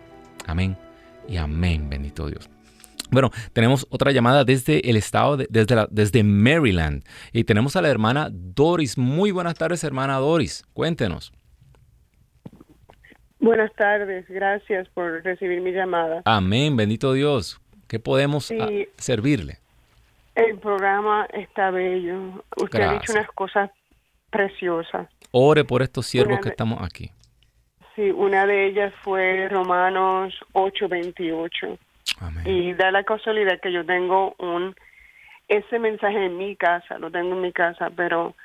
[0.47, 0.75] amén
[1.27, 2.49] y amén, bendito Dios.
[3.11, 7.03] Bueno, tenemos otra llamada desde el estado, de, desde, desde Maryland.
[7.33, 8.97] Y tenemos a la hermana Doris.
[8.97, 10.63] Muy buenas tardes, hermana Doris.
[10.73, 11.33] Cuéntenos.
[13.39, 16.21] Buenas tardes, gracias por recibir mi llamada.
[16.25, 17.61] Amén, bendito Dios.
[17.87, 18.67] ¿Qué podemos ah,
[18.97, 19.59] servirle?
[20.35, 22.43] El programa está bello.
[22.57, 23.71] Usted ha dicho unas cosas
[24.29, 25.07] preciosas.
[25.31, 27.11] Ore por estos siervos que estamos aquí.
[27.95, 31.77] Sí, una de ellas fue Romanos 8:28
[32.45, 34.75] y da la casualidad que yo tengo un
[35.47, 38.35] ese mensaje en mi casa, lo tengo en mi casa, pero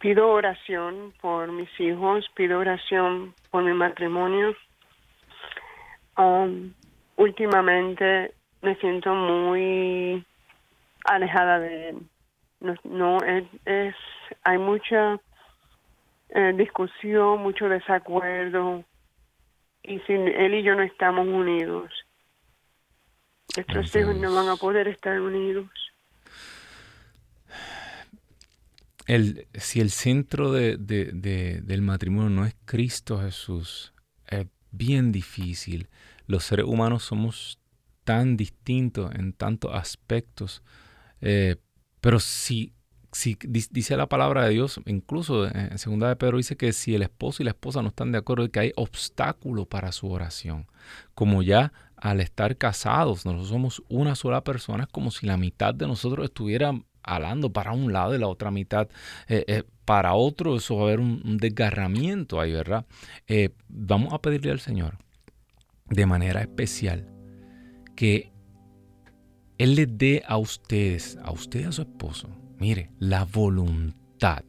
[0.00, 4.54] pido oración por mis hijos, pido oración por mi matrimonio.
[6.16, 6.72] Um,
[7.16, 10.24] últimamente me siento muy
[11.04, 11.98] alejada de él.
[12.84, 13.94] No, es,
[14.44, 15.18] hay mucha
[16.30, 18.84] eh, discusión, mucho desacuerdo
[19.82, 21.90] y sin él y yo no estamos unidos.
[23.56, 25.68] Nuestros hijos no van a poder estar unidos.
[29.06, 33.92] El, si el centro de, del matrimonio no es Cristo Jesús,
[34.28, 35.88] es bien difícil.
[36.26, 37.58] Los seres humanos somos
[38.04, 40.62] tan distintos en tantos aspectos.
[41.20, 41.56] Eh,
[42.00, 42.72] pero si,
[43.12, 47.02] si dice la palabra de Dios, incluso en segunda de Pedro dice que si el
[47.02, 50.66] esposo y la esposa no están de acuerdo, que hay obstáculo para su oración.
[51.14, 55.74] Como ya al estar casados, nosotros somos una sola persona, es como si la mitad
[55.74, 58.88] de nosotros estuviera hablando para un lado y la otra mitad
[59.28, 62.86] eh, eh, para otro, eso va a haber un, desgarramiento ahí, ¿verdad?
[63.26, 64.98] Eh, vamos a pedirle al Señor
[65.86, 67.08] de manera especial
[67.96, 68.32] que
[69.58, 74.44] Él les dé a ustedes, a usted y a su esposo, mire, la voluntad.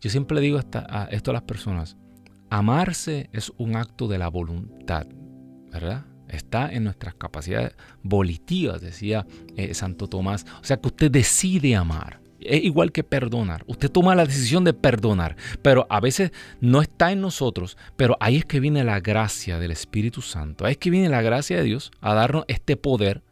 [0.00, 1.96] Yo siempre le digo a esto a las personas,
[2.50, 5.06] amarse es un acto de la voluntad,
[5.70, 6.04] ¿verdad?
[6.34, 10.46] Está en nuestras capacidades volitivas, decía eh, Santo Tomás.
[10.60, 12.20] O sea que usted decide amar.
[12.40, 13.64] Es igual que perdonar.
[13.66, 18.36] Usted toma la decisión de perdonar, pero a veces no está en nosotros, pero ahí
[18.36, 20.66] es que viene la gracia del Espíritu Santo.
[20.66, 23.22] Ahí es que viene la gracia de Dios a darnos este poder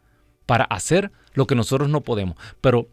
[0.45, 2.37] para hacer lo que nosotros no podemos.
[2.59, 2.87] Pero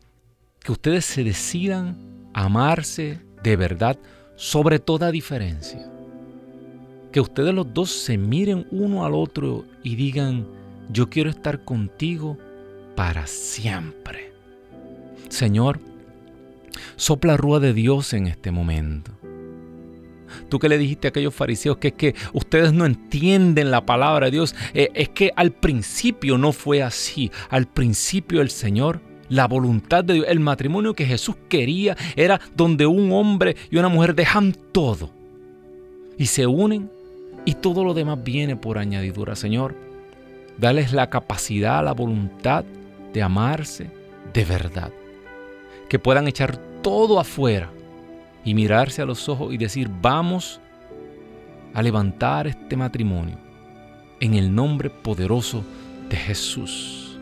[0.61, 1.96] que ustedes se decidan
[2.35, 3.98] amarse de verdad
[4.37, 5.90] sobre toda diferencia
[7.13, 10.46] que ustedes los dos se miren uno al otro y digan,
[10.90, 12.38] yo quiero estar contigo
[12.96, 14.33] para siempre.
[15.29, 15.81] Señor,
[16.96, 19.13] sopla rúa de Dios en este momento.
[20.48, 24.27] Tú que le dijiste a aquellos fariseos que es que ustedes no entienden la palabra
[24.27, 27.31] de Dios, eh, es que al principio no fue así.
[27.48, 32.87] Al principio el Señor, la voluntad de Dios, el matrimonio que Jesús quería era donde
[32.87, 35.11] un hombre y una mujer dejan todo
[36.21, 36.90] y se unen
[37.44, 39.74] y todo lo demás viene por añadidura, Señor.
[40.58, 42.64] Dales la capacidad, la voluntad
[43.12, 43.90] de amarse
[44.32, 44.92] de verdad.
[45.88, 47.70] Que puedan echar todo afuera
[48.44, 50.60] y mirarse a los ojos y decir, vamos
[51.74, 53.36] a levantar este matrimonio
[54.20, 55.64] en el nombre poderoso
[56.08, 57.18] de Jesús.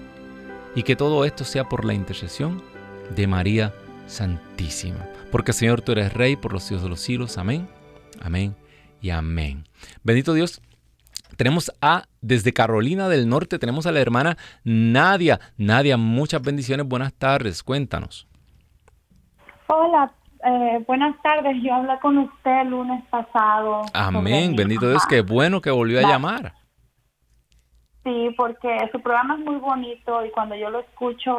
[0.74, 2.62] Y que todo esto sea por la intercesión
[3.14, 3.74] de María
[4.06, 5.06] Santísima.
[5.30, 7.38] Porque Señor, tú eres Rey por los siglos de los siglos.
[7.38, 7.68] Amén,
[8.20, 8.54] amén
[9.01, 9.64] y amén.
[10.03, 10.62] Bendito Dios.
[11.36, 15.38] Tenemos a, desde Carolina del Norte, tenemos a la hermana Nadia.
[15.57, 18.26] Nadia, muchas bendiciones, buenas tardes, cuéntanos.
[19.68, 20.11] Hola,
[20.44, 23.82] eh, buenas tardes, yo hablé con usted el lunes pasado.
[23.94, 26.55] Amén, bendito Dios, qué bueno que volvió a llamar.
[28.03, 31.36] Sí, porque su programa es muy bonito y cuando yo lo escucho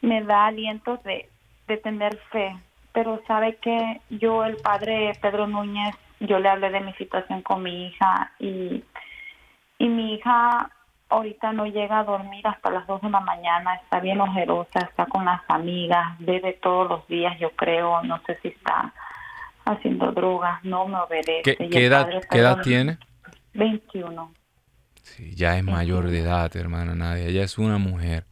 [0.00, 1.28] me da aliento de,
[1.66, 2.56] de tener fe.
[2.92, 7.62] Pero sabe que yo, el padre Pedro Núñez, yo le hablé de mi situación con
[7.62, 8.84] mi hija y,
[9.78, 10.70] y mi hija
[11.08, 15.06] ahorita no llega a dormir hasta las 2 de la mañana, está bien ojerosa, está
[15.06, 18.94] con las amigas, bebe todos los días, yo creo, no sé si está
[19.64, 21.56] haciendo drogas, no me obedece.
[21.56, 22.98] ¿Qué, edad, ¿qué edad tiene?
[23.54, 24.32] 21.
[25.02, 28.24] Sí, ya es mayor de edad, hermana Nadia, ella es una mujer.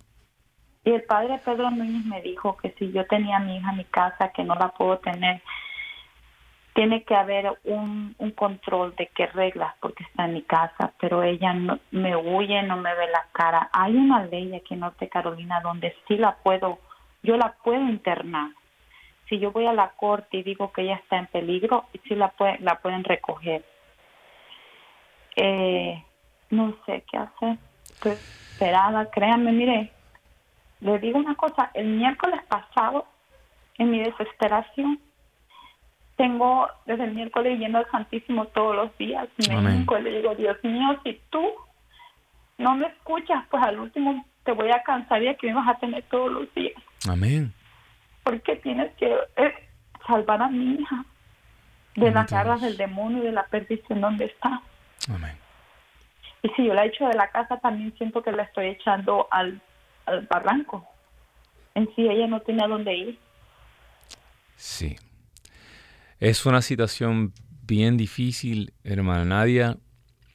[0.84, 3.78] Y el padre Pedro Núñez me dijo que si yo tenía a mi hija en
[3.78, 5.42] mi casa, que no la puedo tener,
[6.78, 11.24] tiene que haber un, un, control de qué reglas porque está en mi casa, pero
[11.24, 13.68] ella no, me huye, no me ve la cara.
[13.72, 16.78] Hay una ley aquí en Norte Carolina donde sí la puedo,
[17.24, 18.52] yo la puedo internar.
[19.28, 22.28] Si yo voy a la corte y digo que ella está en peligro, sí la,
[22.28, 23.64] puede, la pueden recoger.
[25.34, 26.00] Eh,
[26.50, 27.58] no sé qué hacer.
[27.90, 29.90] Estoy esperada, créanme, mire,
[30.78, 33.04] le digo una cosa, el miércoles pasado,
[33.78, 35.00] en mi desesperación,
[36.18, 39.28] tengo desde el miércoles yendo al Santísimo todos los días.
[39.48, 41.42] Me le digo, Dios mío, si tú
[42.58, 45.78] no me escuchas, pues al último te voy a cansar y aquí me vas a
[45.78, 46.74] tener todos los días.
[47.08, 47.54] Amén.
[48.24, 49.54] Porque tienes que eh,
[50.06, 51.04] salvar a mi hija
[51.94, 54.60] de las garras del demonio y de la perdición donde está.
[55.08, 55.36] Amén.
[56.42, 59.60] Y si yo la echo de la casa, también siento que la estoy echando al,
[60.06, 60.84] al barranco.
[61.76, 63.18] En sí, ella no tiene a dónde ir.
[64.56, 64.96] Sí,
[66.20, 69.78] es una situación bien difícil, hermana Nadia.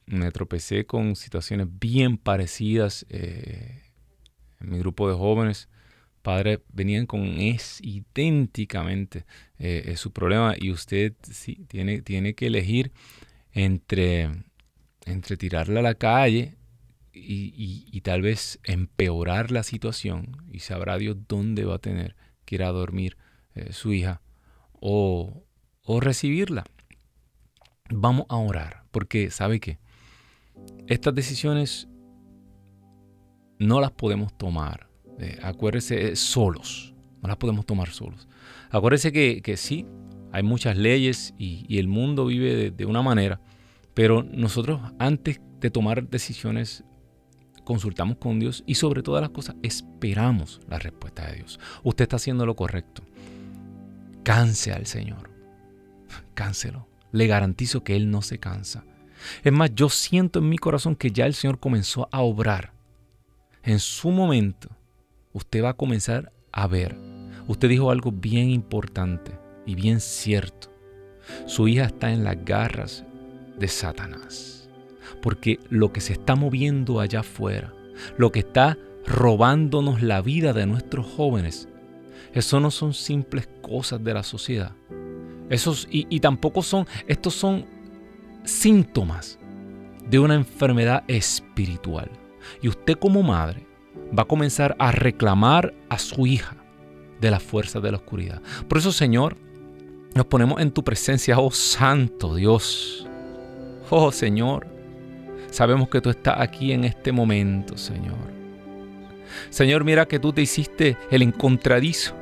[0.06, 3.82] Me tropecé con situaciones bien parecidas eh,
[4.60, 5.68] en mi grupo de jóvenes.
[6.22, 9.26] Padres venían con es idénticamente
[9.58, 12.92] eh, su problema y usted sí, tiene, tiene que elegir
[13.52, 14.30] entre,
[15.04, 16.56] entre tirarla a la calle
[17.14, 22.62] y, tal vez empeorar la situación y sabrá Dios dónde va a tener que ir
[22.64, 23.16] a dormir
[23.54, 24.20] eh, su hija
[24.72, 25.44] o,
[25.84, 26.64] o recibirla.
[27.90, 29.78] Vamos a orar, porque sabe que
[30.86, 31.88] estas decisiones
[33.58, 38.26] no las podemos tomar, eh, acuérdese, eh, solos, no las podemos tomar solos.
[38.70, 39.86] Acuérdese que, que sí,
[40.32, 43.40] hay muchas leyes y, el mundo vive de, de una manera,
[43.92, 46.84] pero nosotros antes de tomar decisiones
[47.64, 51.60] consultamos con Dios y sobre todas las cosas esperamos la respuesta de Dios.
[51.82, 53.02] Usted está haciendo lo correcto.
[54.22, 55.33] Canse al Señor
[56.34, 56.88] cánselo.
[57.12, 58.84] Le garantizo que Él no se cansa.
[59.42, 62.72] Es más, yo siento en mi corazón que ya el Señor comenzó a obrar.
[63.62, 64.68] En su momento,
[65.32, 66.96] usted va a comenzar a ver.
[67.46, 69.32] Usted dijo algo bien importante
[69.66, 70.72] y bien cierto.
[71.46, 73.04] Su hija está en las garras
[73.58, 74.68] de Satanás.
[75.22, 77.72] Porque lo que se está moviendo allá afuera,
[78.18, 81.68] lo que está robándonos la vida de nuestros jóvenes,
[82.32, 84.72] eso no son simples cosas de la sociedad.
[85.50, 87.66] Esos, y, tampoco son, estos son
[88.44, 89.38] síntomas
[90.08, 92.10] de una enfermedad espiritual.
[92.62, 93.66] Y usted como madre
[94.16, 96.56] va a comenzar a reclamar a su hija
[97.20, 98.42] de la fuerza de la oscuridad.
[98.68, 99.36] Por eso, Señor,
[100.14, 103.06] nos ponemos en tu presencia, oh Santo Dios.
[103.90, 104.66] Oh Señor,
[105.50, 108.34] sabemos que tú estás aquí en este momento, Señor.
[109.50, 112.14] Señor, mira que tú te hiciste el encontradizo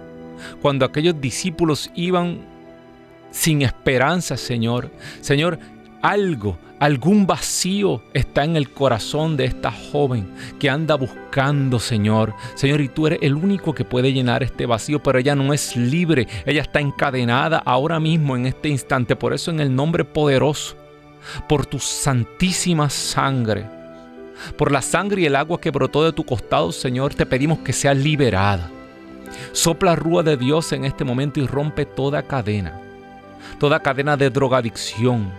[0.60, 2.51] cuando aquellos discípulos iban
[3.32, 4.90] sin esperanza, Señor.
[5.20, 5.58] Señor,
[6.02, 10.30] algo, algún vacío está en el corazón de esta joven
[10.60, 12.34] que anda buscando, Señor.
[12.54, 15.76] Señor, y tú eres el único que puede llenar este vacío, pero ella no es
[15.76, 19.16] libre, ella está encadenada ahora mismo en este instante.
[19.16, 20.76] Por eso en el nombre poderoso,
[21.48, 23.64] por tu santísima sangre,
[24.56, 27.72] por la sangre y el agua que brotó de tu costado, Señor, te pedimos que
[27.72, 28.70] sea liberada.
[29.52, 32.81] Sopla rúa de Dios en este momento y rompe toda cadena
[33.58, 35.30] toda cadena de drogadicción.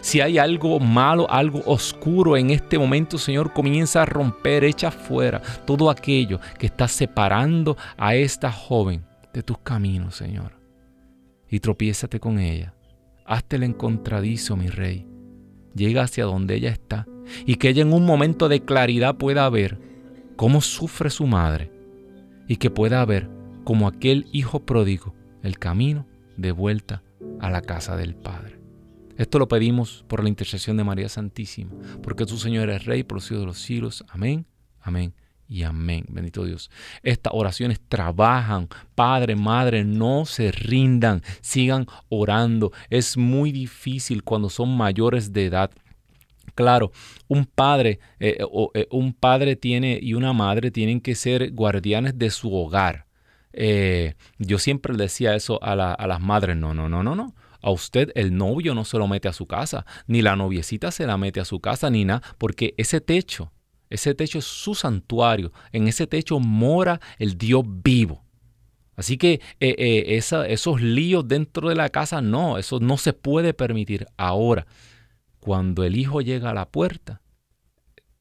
[0.00, 5.42] Si hay algo malo, algo oscuro en este momento, Señor, comienza a romper, echa fuera
[5.66, 10.52] todo aquello que está separando a esta joven de tus caminos, Señor.
[11.50, 12.74] y tropiézate con ella.
[13.24, 15.06] Hazte el encontradizo, mi rey.
[15.74, 17.06] Llega hacia donde ella está
[17.46, 19.78] y que ella en un momento de claridad pueda ver
[20.36, 21.70] cómo sufre su madre
[22.48, 23.28] y que pueda ver
[23.62, 27.02] como aquel hijo pródigo el camino de vuelta
[27.40, 28.60] a la casa del Padre.
[29.16, 31.72] Esto lo pedimos por la intercesión de María Santísima,
[32.02, 34.04] porque tu Señor es Rey por los siglos de los siglos.
[34.08, 34.46] Amén,
[34.80, 35.14] amén
[35.48, 36.04] y amén.
[36.08, 36.70] Bendito Dios.
[37.02, 38.68] Estas oraciones trabajan.
[38.94, 41.22] Padre, madre, no se rindan.
[41.40, 42.72] Sigan orando.
[42.90, 45.70] Es muy difícil cuando son mayores de edad.
[46.54, 46.92] Claro,
[47.26, 48.38] un padre, eh,
[48.74, 53.03] eh, un padre tiene y una madre tienen que ser guardianes de su hogar.
[53.56, 57.34] Eh, yo siempre decía eso a, a las madres, no, no, no, no, no.
[57.62, 61.06] A usted el novio no se lo mete a su casa, ni la noviecita se
[61.06, 63.52] la mete a su casa, ni nada, porque ese techo,
[63.88, 65.50] ese techo es su santuario.
[65.72, 68.22] En ese techo mora el Dios vivo.
[68.96, 74.66] Así que esos líos dentro de la casa, no, eso no se puede permitir ahora.
[75.40, 77.20] Cuando el hijo llega a la puerta,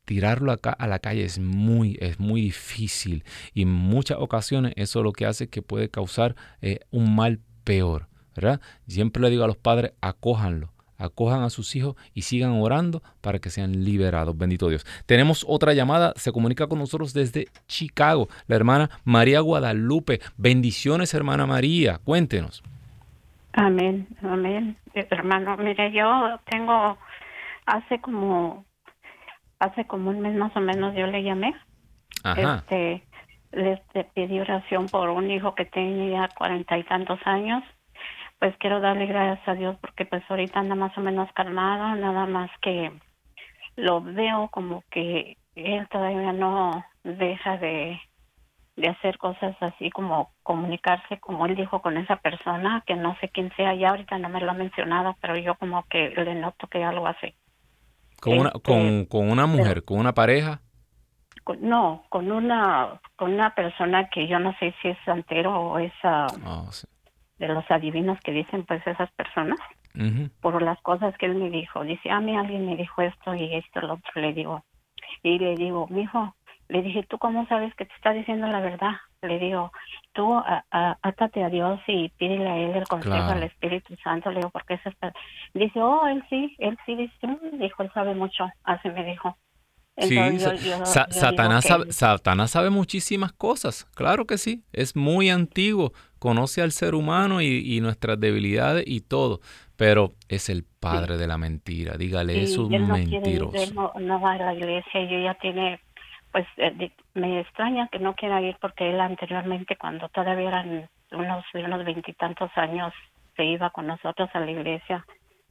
[0.06, 3.24] tirarlo acá a la calle es muy, es muy difícil
[3.54, 8.08] y en muchas ocasiones eso lo que hace que puede causar eh, un mal peor.
[8.36, 8.62] ¿verdad?
[8.88, 13.40] Siempre le digo a los padres, acójanlo, acojan a sus hijos y sigan orando para
[13.40, 14.38] que sean liberados.
[14.38, 14.86] Bendito Dios.
[15.06, 20.20] Tenemos otra llamada, se comunica con nosotros desde Chicago, la hermana María Guadalupe.
[20.38, 22.64] Bendiciones, hermana María, cuéntenos.
[23.54, 24.78] Amén, amén.
[24.96, 26.98] Hermano, mire, yo tengo
[27.66, 28.66] hace como
[29.64, 31.56] hace como un mes más o menos yo le llamé.
[32.38, 33.04] Este
[33.52, 33.78] le
[34.16, 37.64] pedí oración por un hijo que tenía cuarenta y tantos años.
[38.40, 42.26] Pues quiero darle gracias a Dios porque pues ahorita anda más o menos calmado, nada
[42.26, 42.92] más que
[43.76, 48.00] lo veo como que él todavía no deja de,
[48.76, 53.30] de hacer cosas así como comunicarse como él dijo con esa persona que no sé
[53.30, 56.68] quién sea ya ahorita no me lo ha mencionado pero yo como que le noto
[56.68, 57.36] que ya lo hace
[58.24, 60.62] ¿Con una, este, con, una mujer, con una pareja?
[61.60, 65.92] no, con una, con una persona que yo no sé si es santero o es
[66.04, 66.28] ah,
[67.38, 69.60] de los adivinos que dicen pues esas personas.
[70.42, 71.84] Por las cosas que él me dijo.
[71.84, 74.22] Dice, a mí alguien me dijo esto y esto, lo otro.
[74.22, 74.64] Le digo,
[75.22, 76.34] y le digo, mijo,
[76.74, 78.94] le dije, ¿tú cómo sabes que te está diciendo la verdad?
[79.22, 79.72] Le digo,
[80.12, 84.32] tú átate a Dios y pídele a Él el consejo al Espíritu Santo.
[84.32, 85.14] Le digo, porque eso está...
[85.54, 88.50] Dice, oh, Él sí, Él sí, dice, mm", dijo, Él sabe mucho.
[88.64, 89.38] Así me dijo.
[90.00, 90.18] sí,
[91.12, 96.96] Satanás, sabe, Satanás sabe muchísimas cosas, claro que sí, es muy antiguo, conoce al ser
[96.96, 99.42] humano y, nuestras debilidades y todo,
[99.76, 103.76] pero es el padre de la mentira, dígale, es un mentiroso.
[103.76, 105.80] no, no va a la iglesia y ya tiene
[106.34, 111.46] pues eh, me extraña que no quiera ir porque él anteriormente cuando todavía eran unos
[111.54, 112.92] unos veintitantos años
[113.38, 115.06] se iba con nosotros a la iglesia.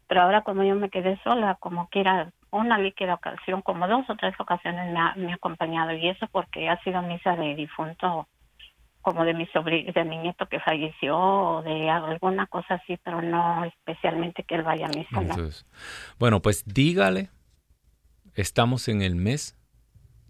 [0.08, 4.16] Pero ahora como yo me quedé sola como quiera una líquida ocasión como dos o
[4.16, 5.92] tres ocasiones me ha, me ha acompañado.
[5.92, 8.26] Y eso porque ha sido misa de difunto
[9.02, 13.22] como de mi sobrino, de mi nieto que falleció o de alguna cosa así, pero
[13.22, 15.64] no especialmente que él vaya a misa.
[16.18, 17.30] bueno, pues dígale,
[18.34, 19.56] estamos en el mes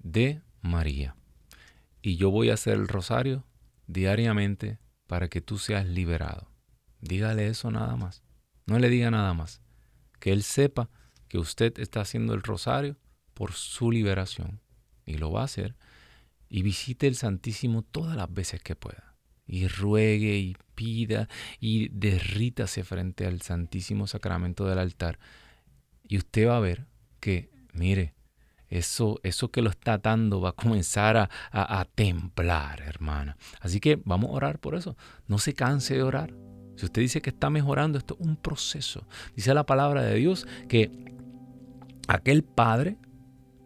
[0.02, 1.16] de María.
[2.00, 3.44] Y yo voy a hacer el rosario
[3.86, 6.48] diariamente para que tú seas liberado.
[7.00, 8.22] Dígale eso nada más.
[8.66, 9.60] No le diga nada más.
[10.18, 10.88] Que Él sepa
[11.28, 12.96] que usted está haciendo el rosario
[13.34, 14.60] por su liberación.
[15.04, 15.76] Y lo va a hacer.
[16.48, 19.16] Y visite el Santísimo todas las veces que pueda.
[19.46, 21.28] Y ruegue y pida
[21.60, 25.18] y derrítase frente al Santísimo Sacramento del altar.
[26.06, 26.86] Y usted va a ver
[27.20, 28.14] que, mire,
[28.72, 33.36] eso, eso que lo está atando va a comenzar a, a, templar, hermana.
[33.60, 34.96] Así que vamos a orar por eso.
[35.26, 36.32] No se canse de orar.
[36.76, 39.06] Si usted dice que está mejorando, esto es un proceso.
[39.36, 40.90] Dice la palabra de Dios que
[42.08, 42.96] aquel padre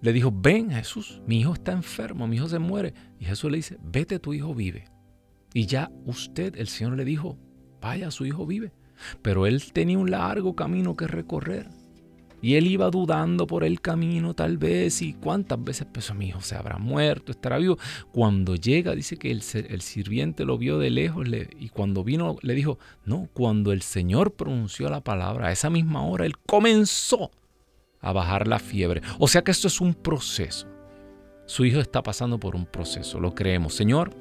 [0.00, 2.92] le dijo, ven Jesús, mi hijo está enfermo, mi hijo se muere.
[3.20, 4.86] Y Jesús le dice, vete, tu hijo vive.
[5.54, 7.38] Y ya usted, el Señor le dijo,
[7.80, 8.72] vaya, su hijo vive.
[9.22, 11.68] Pero él tenía un largo camino que recorrer.
[12.46, 16.40] Y él iba dudando por el camino tal vez y cuántas veces pensó mi hijo
[16.40, 17.76] se habrá muerto, estará vivo.
[18.12, 21.26] Cuando llega dice que el, el sirviente lo vio de lejos
[21.58, 26.06] y cuando vino le dijo, no, cuando el Señor pronunció la palabra, a esa misma
[26.06, 27.32] hora él comenzó
[28.00, 29.02] a bajar la fiebre.
[29.18, 30.68] O sea que esto es un proceso.
[31.46, 33.74] Su hijo está pasando por un proceso, lo creemos.
[33.74, 34.12] Señor,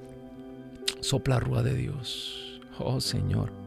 [1.00, 2.60] sopla rúa de Dios.
[2.80, 3.65] Oh Señor.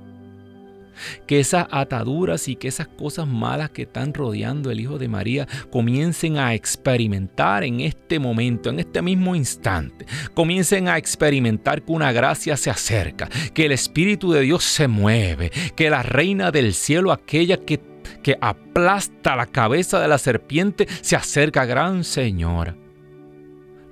[1.27, 5.47] Que esas ataduras y que esas cosas malas que están rodeando el Hijo de María
[5.71, 10.07] comiencen a experimentar en este momento, en este mismo instante.
[10.35, 15.51] Comiencen a experimentar que una gracia se acerca, que el Espíritu de Dios se mueve,
[15.77, 17.81] que la Reina del Cielo, aquella que,
[18.23, 22.77] que aplasta la cabeza de la serpiente, se acerca, gran Señora.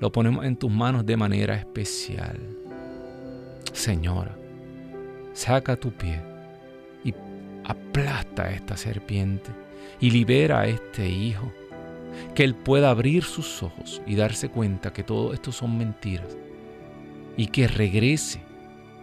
[0.01, 2.39] Lo ponemos en tus manos de manera especial.
[3.73, 4.37] Señora,
[5.33, 6.36] saca tu pie
[7.67, 9.51] aplasta a esta serpiente
[10.01, 11.53] y libera a este hijo.
[12.35, 16.37] Que él pueda abrir sus ojos y darse cuenta que todo esto son mentiras.
[17.37, 18.41] Y que regrese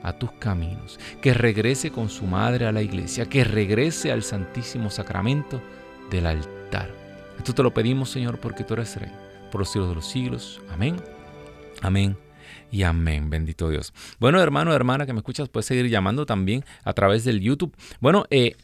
[0.01, 4.89] a tus caminos, que regrese con su madre a la iglesia, que regrese al Santísimo
[4.89, 5.61] Sacramento
[6.09, 6.89] del altar.
[7.37, 9.11] Esto te lo pedimos, Señor, porque tú eres Rey,
[9.51, 10.61] por los siglos de los siglos.
[10.71, 10.97] Amén.
[11.81, 12.22] Amén
[12.73, 13.29] y amén.
[13.29, 13.93] Bendito Dios.
[14.19, 17.77] Bueno, hermano, hermana que me escuchas, puedes seguir llamando también a través del YouTube.
[17.99, 18.55] Bueno, eh,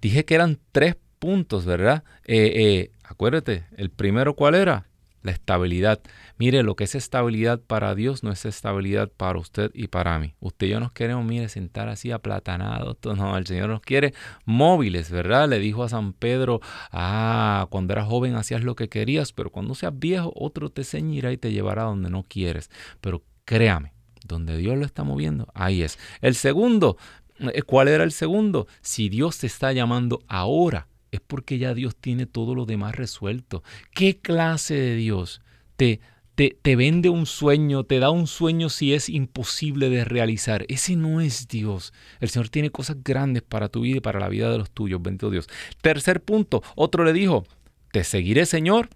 [0.00, 2.02] dije que eran tres puntos, ¿verdad?
[2.24, 4.88] Eh, eh, acuérdate, el primero, ¿cuál era?
[5.22, 6.00] La estabilidad.
[6.42, 10.34] Mire, lo que es estabilidad para Dios no es estabilidad para usted y para mí.
[10.40, 12.96] Usted y yo nos queremos, mire, sentar así aplatanados.
[13.16, 14.12] No, el Señor nos quiere
[14.44, 15.48] móviles, ¿verdad?
[15.48, 19.76] Le dijo a San Pedro, ah, cuando eras joven hacías lo que querías, pero cuando
[19.76, 22.72] seas viejo, otro te ceñirá y te llevará donde no quieres.
[23.00, 23.92] Pero créame,
[24.26, 25.96] donde Dios lo está moviendo, ahí es.
[26.22, 26.96] El segundo,
[27.38, 28.66] eh, ¿cuál era el segundo?
[28.80, 33.62] Si Dios te está llamando ahora, es porque ya Dios tiene todo lo demás resuelto.
[33.92, 35.40] ¿Qué clase de Dios
[35.76, 36.00] te
[36.34, 40.64] te, vende un sueño, te da un sueño si es imposible de realizar.
[40.68, 41.92] Ese no es Dios.
[42.20, 45.02] El Señor tiene cosas grandes para tu vida y para la vida de los tuyos.
[45.02, 45.48] Bendito Dios.
[45.80, 47.44] Tercer punto, otro le dijo,
[47.92, 48.88] te seguiré Señor,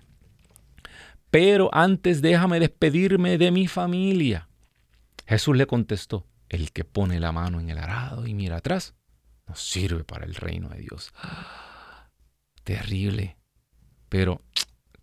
[1.30, 4.49] pero antes déjame despedirme de mi familia.
[5.26, 8.95] Jesús le contestó, el que pone la mano en el arado y mira atrás,
[9.47, 11.12] no sirve para el reino de Dios.
[12.64, 13.37] Terrible.
[14.09, 14.41] Pero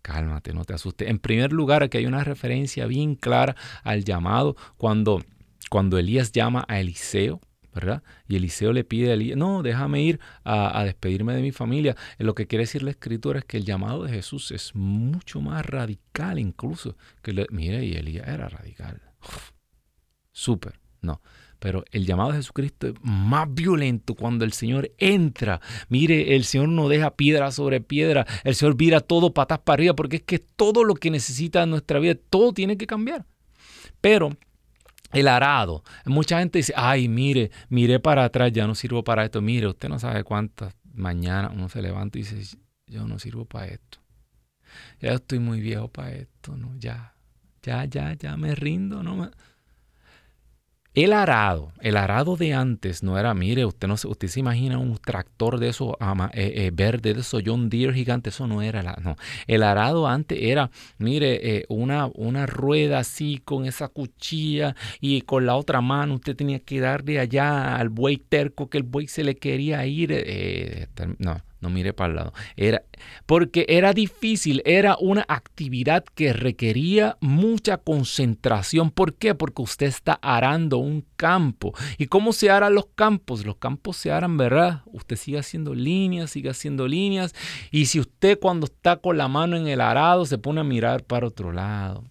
[0.04, 1.08] Cálmate, no te asustes.
[1.08, 5.24] En primer lugar, aquí hay una referencia bien clara al llamado cuando,
[5.70, 7.40] cuando Elías llama a Eliseo,
[7.74, 8.02] ¿verdad?
[8.28, 11.96] Y Eliseo le pide a Elías, no, déjame ir a, despedirme de mi familia.
[12.18, 15.64] Lo que quiere decir la escritura es que el llamado de Jesús es mucho más
[15.64, 16.98] radical incluso.
[17.22, 19.00] Que mire, y Elías era radical.
[20.32, 21.22] Súper, no.
[21.64, 25.62] Pero el llamado de Jesucristo es más violento cuando el Señor entra.
[25.88, 28.26] Mire, el Señor no deja piedra sobre piedra.
[28.44, 31.70] El Señor vira todo patas para arriba porque es que todo lo que necesita en
[31.70, 33.24] nuestra vida, todo tiene que cambiar.
[34.02, 34.36] Pero
[35.10, 39.40] el arado, mucha gente dice, ay, mire, mire para atrás, ya no sirvo para esto.
[39.40, 43.68] Mire, usted no sabe cuántas mañana uno se levanta y dice, yo no sirvo para
[43.68, 44.00] esto.
[45.00, 46.76] Ya estoy muy viejo para esto, ¿no?
[46.76, 47.14] Ya,
[47.62, 49.30] ya, ya, ya me rindo, ¿no?
[50.94, 54.96] El arado, el arado de antes no era, mire, usted no usted se imagina un
[54.96, 55.94] tractor de esos
[56.34, 59.16] eh, eh, verde, de esos John Deere gigante, eso no era, la, no.
[59.48, 65.46] El arado antes era, mire, eh, una, una rueda así con esa cuchilla y con
[65.46, 69.24] la otra mano usted tenía que darle allá al buey terco que el buey se
[69.24, 70.12] le quería ir.
[71.18, 72.34] no, no mire para el lado.
[72.56, 72.82] Era,
[73.24, 78.90] porque era difícil, era una actividad que requería mucha concentración.
[78.90, 79.34] ¿Por qué?
[79.34, 81.72] Porque usted está arando un campo.
[81.96, 83.46] ¿Y cómo se aran los campos?
[83.46, 84.82] Los campos se aran, ¿verdad?
[84.84, 87.34] Usted sigue haciendo líneas, sigue haciendo líneas.
[87.70, 91.04] Y si usted cuando está con la mano en el arado se pone a mirar
[91.04, 92.04] para otro lado,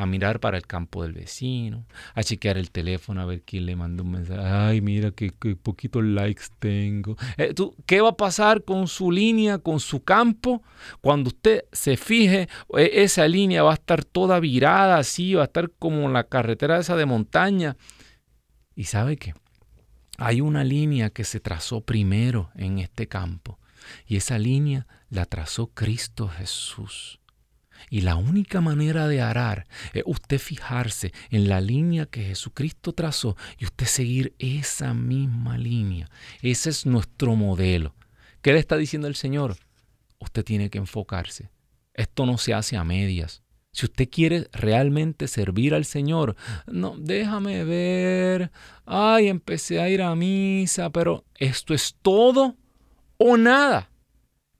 [0.00, 3.76] a mirar para el campo del vecino, a chequear el teléfono a ver quién le
[3.76, 4.40] mandó un mensaje.
[4.40, 7.16] Ay, mira qué, poquitos likes tengo.
[7.36, 10.62] Eh, ¿Qué va a pasar con su línea, con su campo?
[11.02, 12.48] Cuando usted se fije,
[12.78, 16.78] e, esa línea va a estar toda virada así, va a estar como la carretera
[16.78, 17.76] esa de montaña.
[18.74, 19.34] ¿Y sabe qué?
[20.16, 23.58] Hay una línea que se trazó primero en este campo.
[24.06, 27.19] Y esa línea la trazó Cristo Jesús.
[27.88, 33.36] Y la única manera de arar es usted fijarse en la línea que Jesucristo trazó
[33.58, 36.10] y usted seguir esa misma línea.
[36.42, 37.94] Ese es nuestro modelo.
[38.42, 39.56] ¿Qué le está diciendo el Señor?
[40.18, 41.50] Usted tiene que enfocarse.
[41.94, 43.42] Esto no se hace a medias.
[43.72, 46.34] Si usted quiere realmente servir al Señor,
[46.66, 48.50] no, déjame ver.
[48.84, 52.56] Ay, empecé a ir a misa, pero esto es todo
[53.16, 53.90] o nada.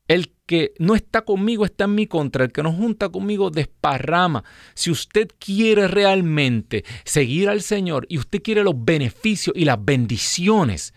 [0.07, 2.43] El que no está conmigo está en mi contra.
[2.43, 4.43] El que no junta conmigo desparrama.
[4.75, 10.93] Si usted quiere realmente seguir al Señor y usted quiere los beneficios y las bendiciones,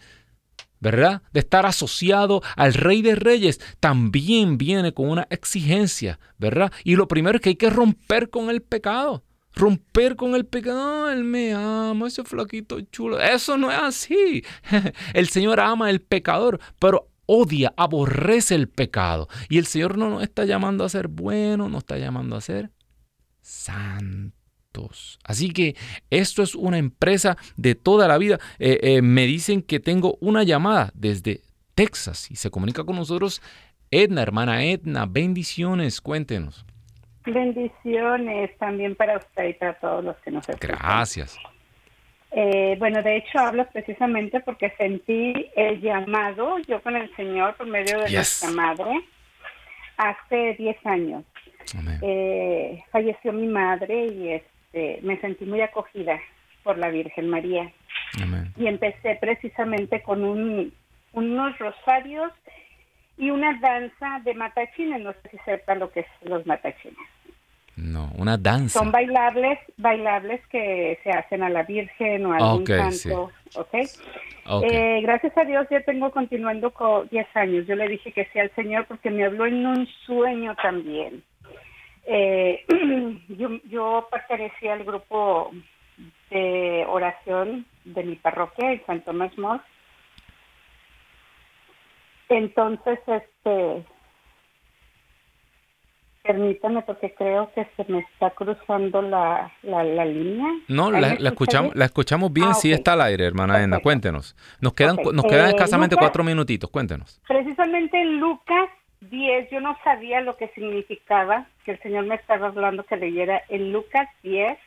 [0.80, 1.22] ¿verdad?
[1.34, 6.74] De estar asociado al Rey de Reyes, también viene con una exigencia, ¿verdad?
[6.84, 9.24] Y lo primero es que hay que romper con el pecado.
[9.54, 11.12] romper con el pecado.
[11.12, 13.20] él me ama, ese flaquito chulo.
[13.20, 14.44] Eso no es así.
[15.14, 19.28] El Señor ama al pecador, pero odia, aborrece el pecado.
[19.50, 22.72] Y el Señor no nos está llamando a ser buenos, nos está llamando a ser
[23.42, 25.20] santos.
[25.24, 25.76] Así que
[26.10, 28.40] esto es una empresa de toda la vida.
[28.60, 31.42] Eh, eh, me dicen que tengo una llamada desde
[31.76, 33.42] Texas y se comunica con nosotros
[33.92, 35.06] Edna, hermana Edna.
[35.06, 36.66] Bendiciones, cuéntenos.
[37.26, 40.78] Bendiciones también para usted y para todos los que nos escuchan.
[40.78, 41.38] Gracias.
[42.36, 47.68] Eh, bueno, de hecho hablo precisamente porque sentí el llamado yo con el Señor por
[47.68, 49.02] medio de nuestra madre
[49.98, 51.24] hace 10 años.
[52.02, 56.20] Eh, falleció mi madre y este, me sentí muy acogida
[56.64, 57.72] por la Virgen María.
[58.58, 60.74] Y empecé precisamente con un,
[61.14, 62.32] unos rosarios
[63.18, 65.02] y una danza de matachines.
[65.02, 66.98] No sé si sepa lo que es los matachines.
[67.76, 68.80] No, una danza.
[68.80, 73.32] Son bailables, bailables que se hacen a la Virgen o a algún santo,
[74.64, 77.66] eh, gracias a Dios ya tengo continuando con 10 años.
[77.66, 81.24] Yo le dije que sí al Señor porque me habló en un sueño también.
[82.06, 82.64] Eh,
[83.30, 85.52] yo, yo pertenecía al grupo
[86.30, 89.62] de oración de mi parroquia en Santo Tomás
[92.30, 93.86] Entonces, este,
[96.24, 100.48] Permítame porque creo que se me está cruzando la, la, línea.
[100.70, 104.34] No, la, escuchamos, la escuchamos bien, ah, sí está al aire, hermana Enda, cuéntenos.
[104.62, 107.20] Nos quedan, nos quedan eh, escasamente cuatro minutitos, cuéntenos.
[107.28, 108.70] Precisamente en Lucas
[109.02, 113.42] 10, yo no sabía lo que significaba, que el Señor me estaba hablando que leyera
[113.50, 114.58] en Lucas 10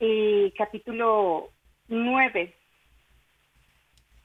[0.00, 1.50] y capítulo
[1.86, 2.57] 9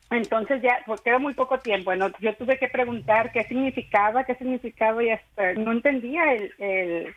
[0.09, 1.85] entonces ya, pues queda muy poco tiempo.
[1.85, 7.13] Bueno, yo tuve que preguntar qué significaba, qué significaba y hasta no entendía el,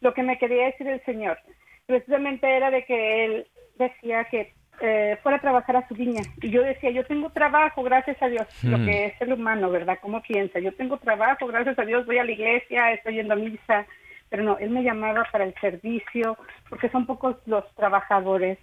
[0.00, 1.38] lo que me quería decir el Señor.
[1.86, 6.22] Precisamente era de que él decía que eh, fuera a trabajar a su viña.
[6.40, 8.86] Y yo decía, yo tengo trabajo, gracias a Dios, lo hmm.
[8.86, 9.98] que es el humano, ¿verdad?
[10.00, 10.58] ¿Cómo piensa?
[10.58, 13.86] Yo tengo trabajo, gracias a Dios, voy a la iglesia, estoy yendo a misa.
[14.30, 16.38] Pero no, él me llamaba para el servicio,
[16.68, 18.58] porque son pocos los trabajadores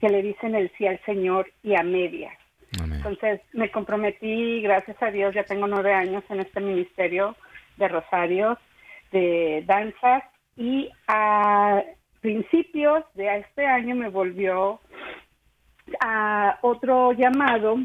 [0.00, 2.34] que le dicen el sí al Señor y a medias.
[2.72, 7.36] Entonces me comprometí, gracias a Dios, ya tengo nueve años en este ministerio
[7.76, 8.58] de rosarios,
[9.10, 10.22] de danzas
[10.56, 11.82] y a
[12.20, 14.80] principios de este año me volvió
[16.00, 17.76] a otro llamado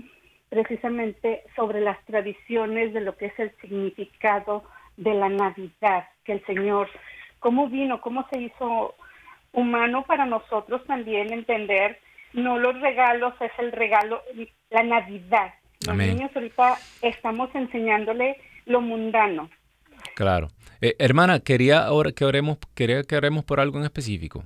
[0.50, 4.64] precisamente sobre las tradiciones de lo que es el significado
[4.98, 6.90] de la Navidad, que el Señor,
[7.40, 8.96] cómo vino, cómo se hizo
[9.52, 12.00] humano para nosotros también entender
[12.34, 14.22] no los regalos, es el regalo,
[14.70, 15.54] la Navidad.
[15.86, 19.50] Los niños ahorita estamos enseñándole lo mundano.
[20.16, 20.48] Claro.
[20.82, 24.44] Eh, hermana, quería ahora que oremos, quería que oremos por algo en específico.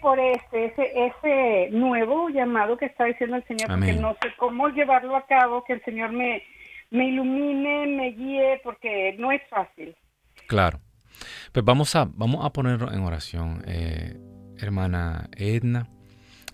[0.00, 4.68] Por ese, ese, ese nuevo llamado que está diciendo el Señor, porque no sé cómo
[4.68, 6.44] llevarlo a cabo, que el Señor me,
[6.90, 9.96] me ilumine, me guíe, porque no es fácil.
[10.46, 10.78] Claro.
[11.52, 14.16] Pues vamos a, vamos a ponerlo en oración, eh,
[14.58, 15.88] hermana Edna.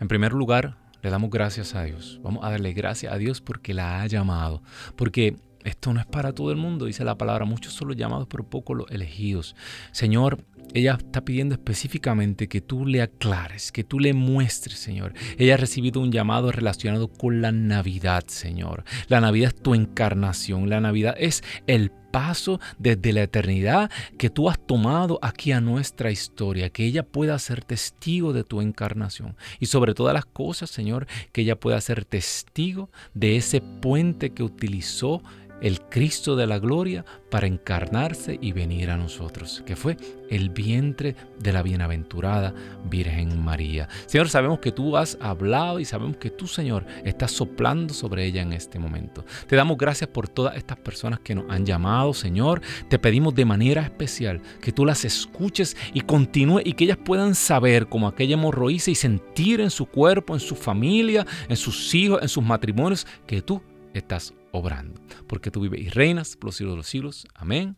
[0.01, 2.19] En primer lugar, le damos gracias a Dios.
[2.23, 4.63] Vamos a darle gracias a Dios porque la ha llamado.
[4.97, 7.45] Porque esto no es para todo el mundo, dice la palabra.
[7.45, 9.55] Muchos son los llamados, pero pocos los elegidos.
[9.93, 10.43] Señor,
[10.73, 15.13] ella está pidiendo específicamente que tú le aclares, que tú le muestres, Señor.
[15.37, 18.85] Ella ha recibido un llamado relacionado con la Navidad, Señor.
[19.09, 20.71] La Navidad es tu encarnación.
[20.71, 26.13] La Navidad es el paso desde la eternidad que tú has tomado aquí a nuestra
[26.13, 29.35] historia, que ella pueda ser testigo de tu encarnación.
[29.59, 34.45] Y sobre todas las cosas, Señor, que ella pueda ser testigo de ese puente que
[34.45, 35.25] utilizó
[35.65, 39.97] el Cristo de la gloria para encarnarse y venir a nosotros, que fue
[40.29, 42.53] el vientre de la bienaventurada
[42.91, 43.89] Virgen María.
[44.05, 48.43] Señor, sabemos que tú has hablado y sabemos que tú, Señor, estás soplando sobre ella
[48.43, 49.25] en este momento.
[49.47, 52.61] Te damos gracias por todas estas personas que nos han llamado, Señor.
[52.91, 57.35] Te pedimos de manera especial que tú las escuches y continúe y que ellas puedan
[57.35, 62.21] saber como aquella hemorroísa y sentir en su cuerpo, en su familia, en sus hijos,
[62.21, 63.63] en sus matrimonios, que tú
[63.95, 65.01] estás obrando.
[65.27, 67.27] Porque tú vives y reinas por los siglos de los siglos.
[67.35, 67.77] Amén,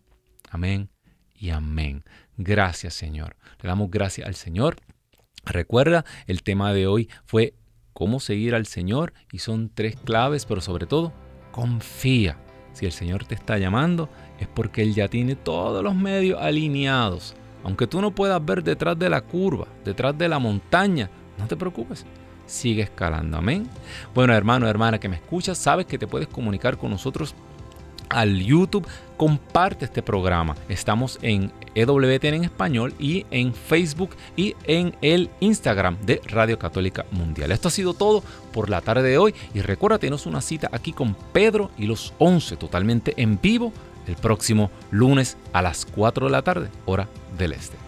[0.51, 0.91] amén
[1.35, 2.05] y amén.
[2.37, 3.37] Gracias Señor.
[3.63, 4.77] Le damos gracias al Señor.
[5.45, 7.55] Recuerda, el tema de hoy fue
[7.93, 11.13] cómo seguir al Señor y son tres claves, pero sobre todo,
[11.51, 12.39] confía.
[12.73, 17.35] Si el Señor te está llamando es porque Él ya tiene todos los medios alineados.
[17.65, 21.09] Aunque tú no puedas ver detrás de la curva, detrás de la montaña,
[21.39, 22.05] no te preocupes
[22.47, 23.37] sigue escalando.
[23.37, 23.69] Amén.
[24.15, 27.35] Bueno, hermano, hermana que me escuchas, sabes que te puedes comunicar con nosotros
[28.09, 28.87] al YouTube,
[29.17, 30.55] comparte este programa.
[30.69, 37.05] Estamos en EWTN en español y en Facebook y en el Instagram de Radio Católica
[37.11, 37.53] Mundial.
[37.53, 38.23] Esto ha sido todo
[38.53, 42.15] por la tarde de hoy y recuerda, tenemos una cita aquí con Pedro y los
[42.19, 43.73] 11 totalmente en vivo
[44.07, 47.86] el próximo lunes a las 4 de la tarde, hora del este.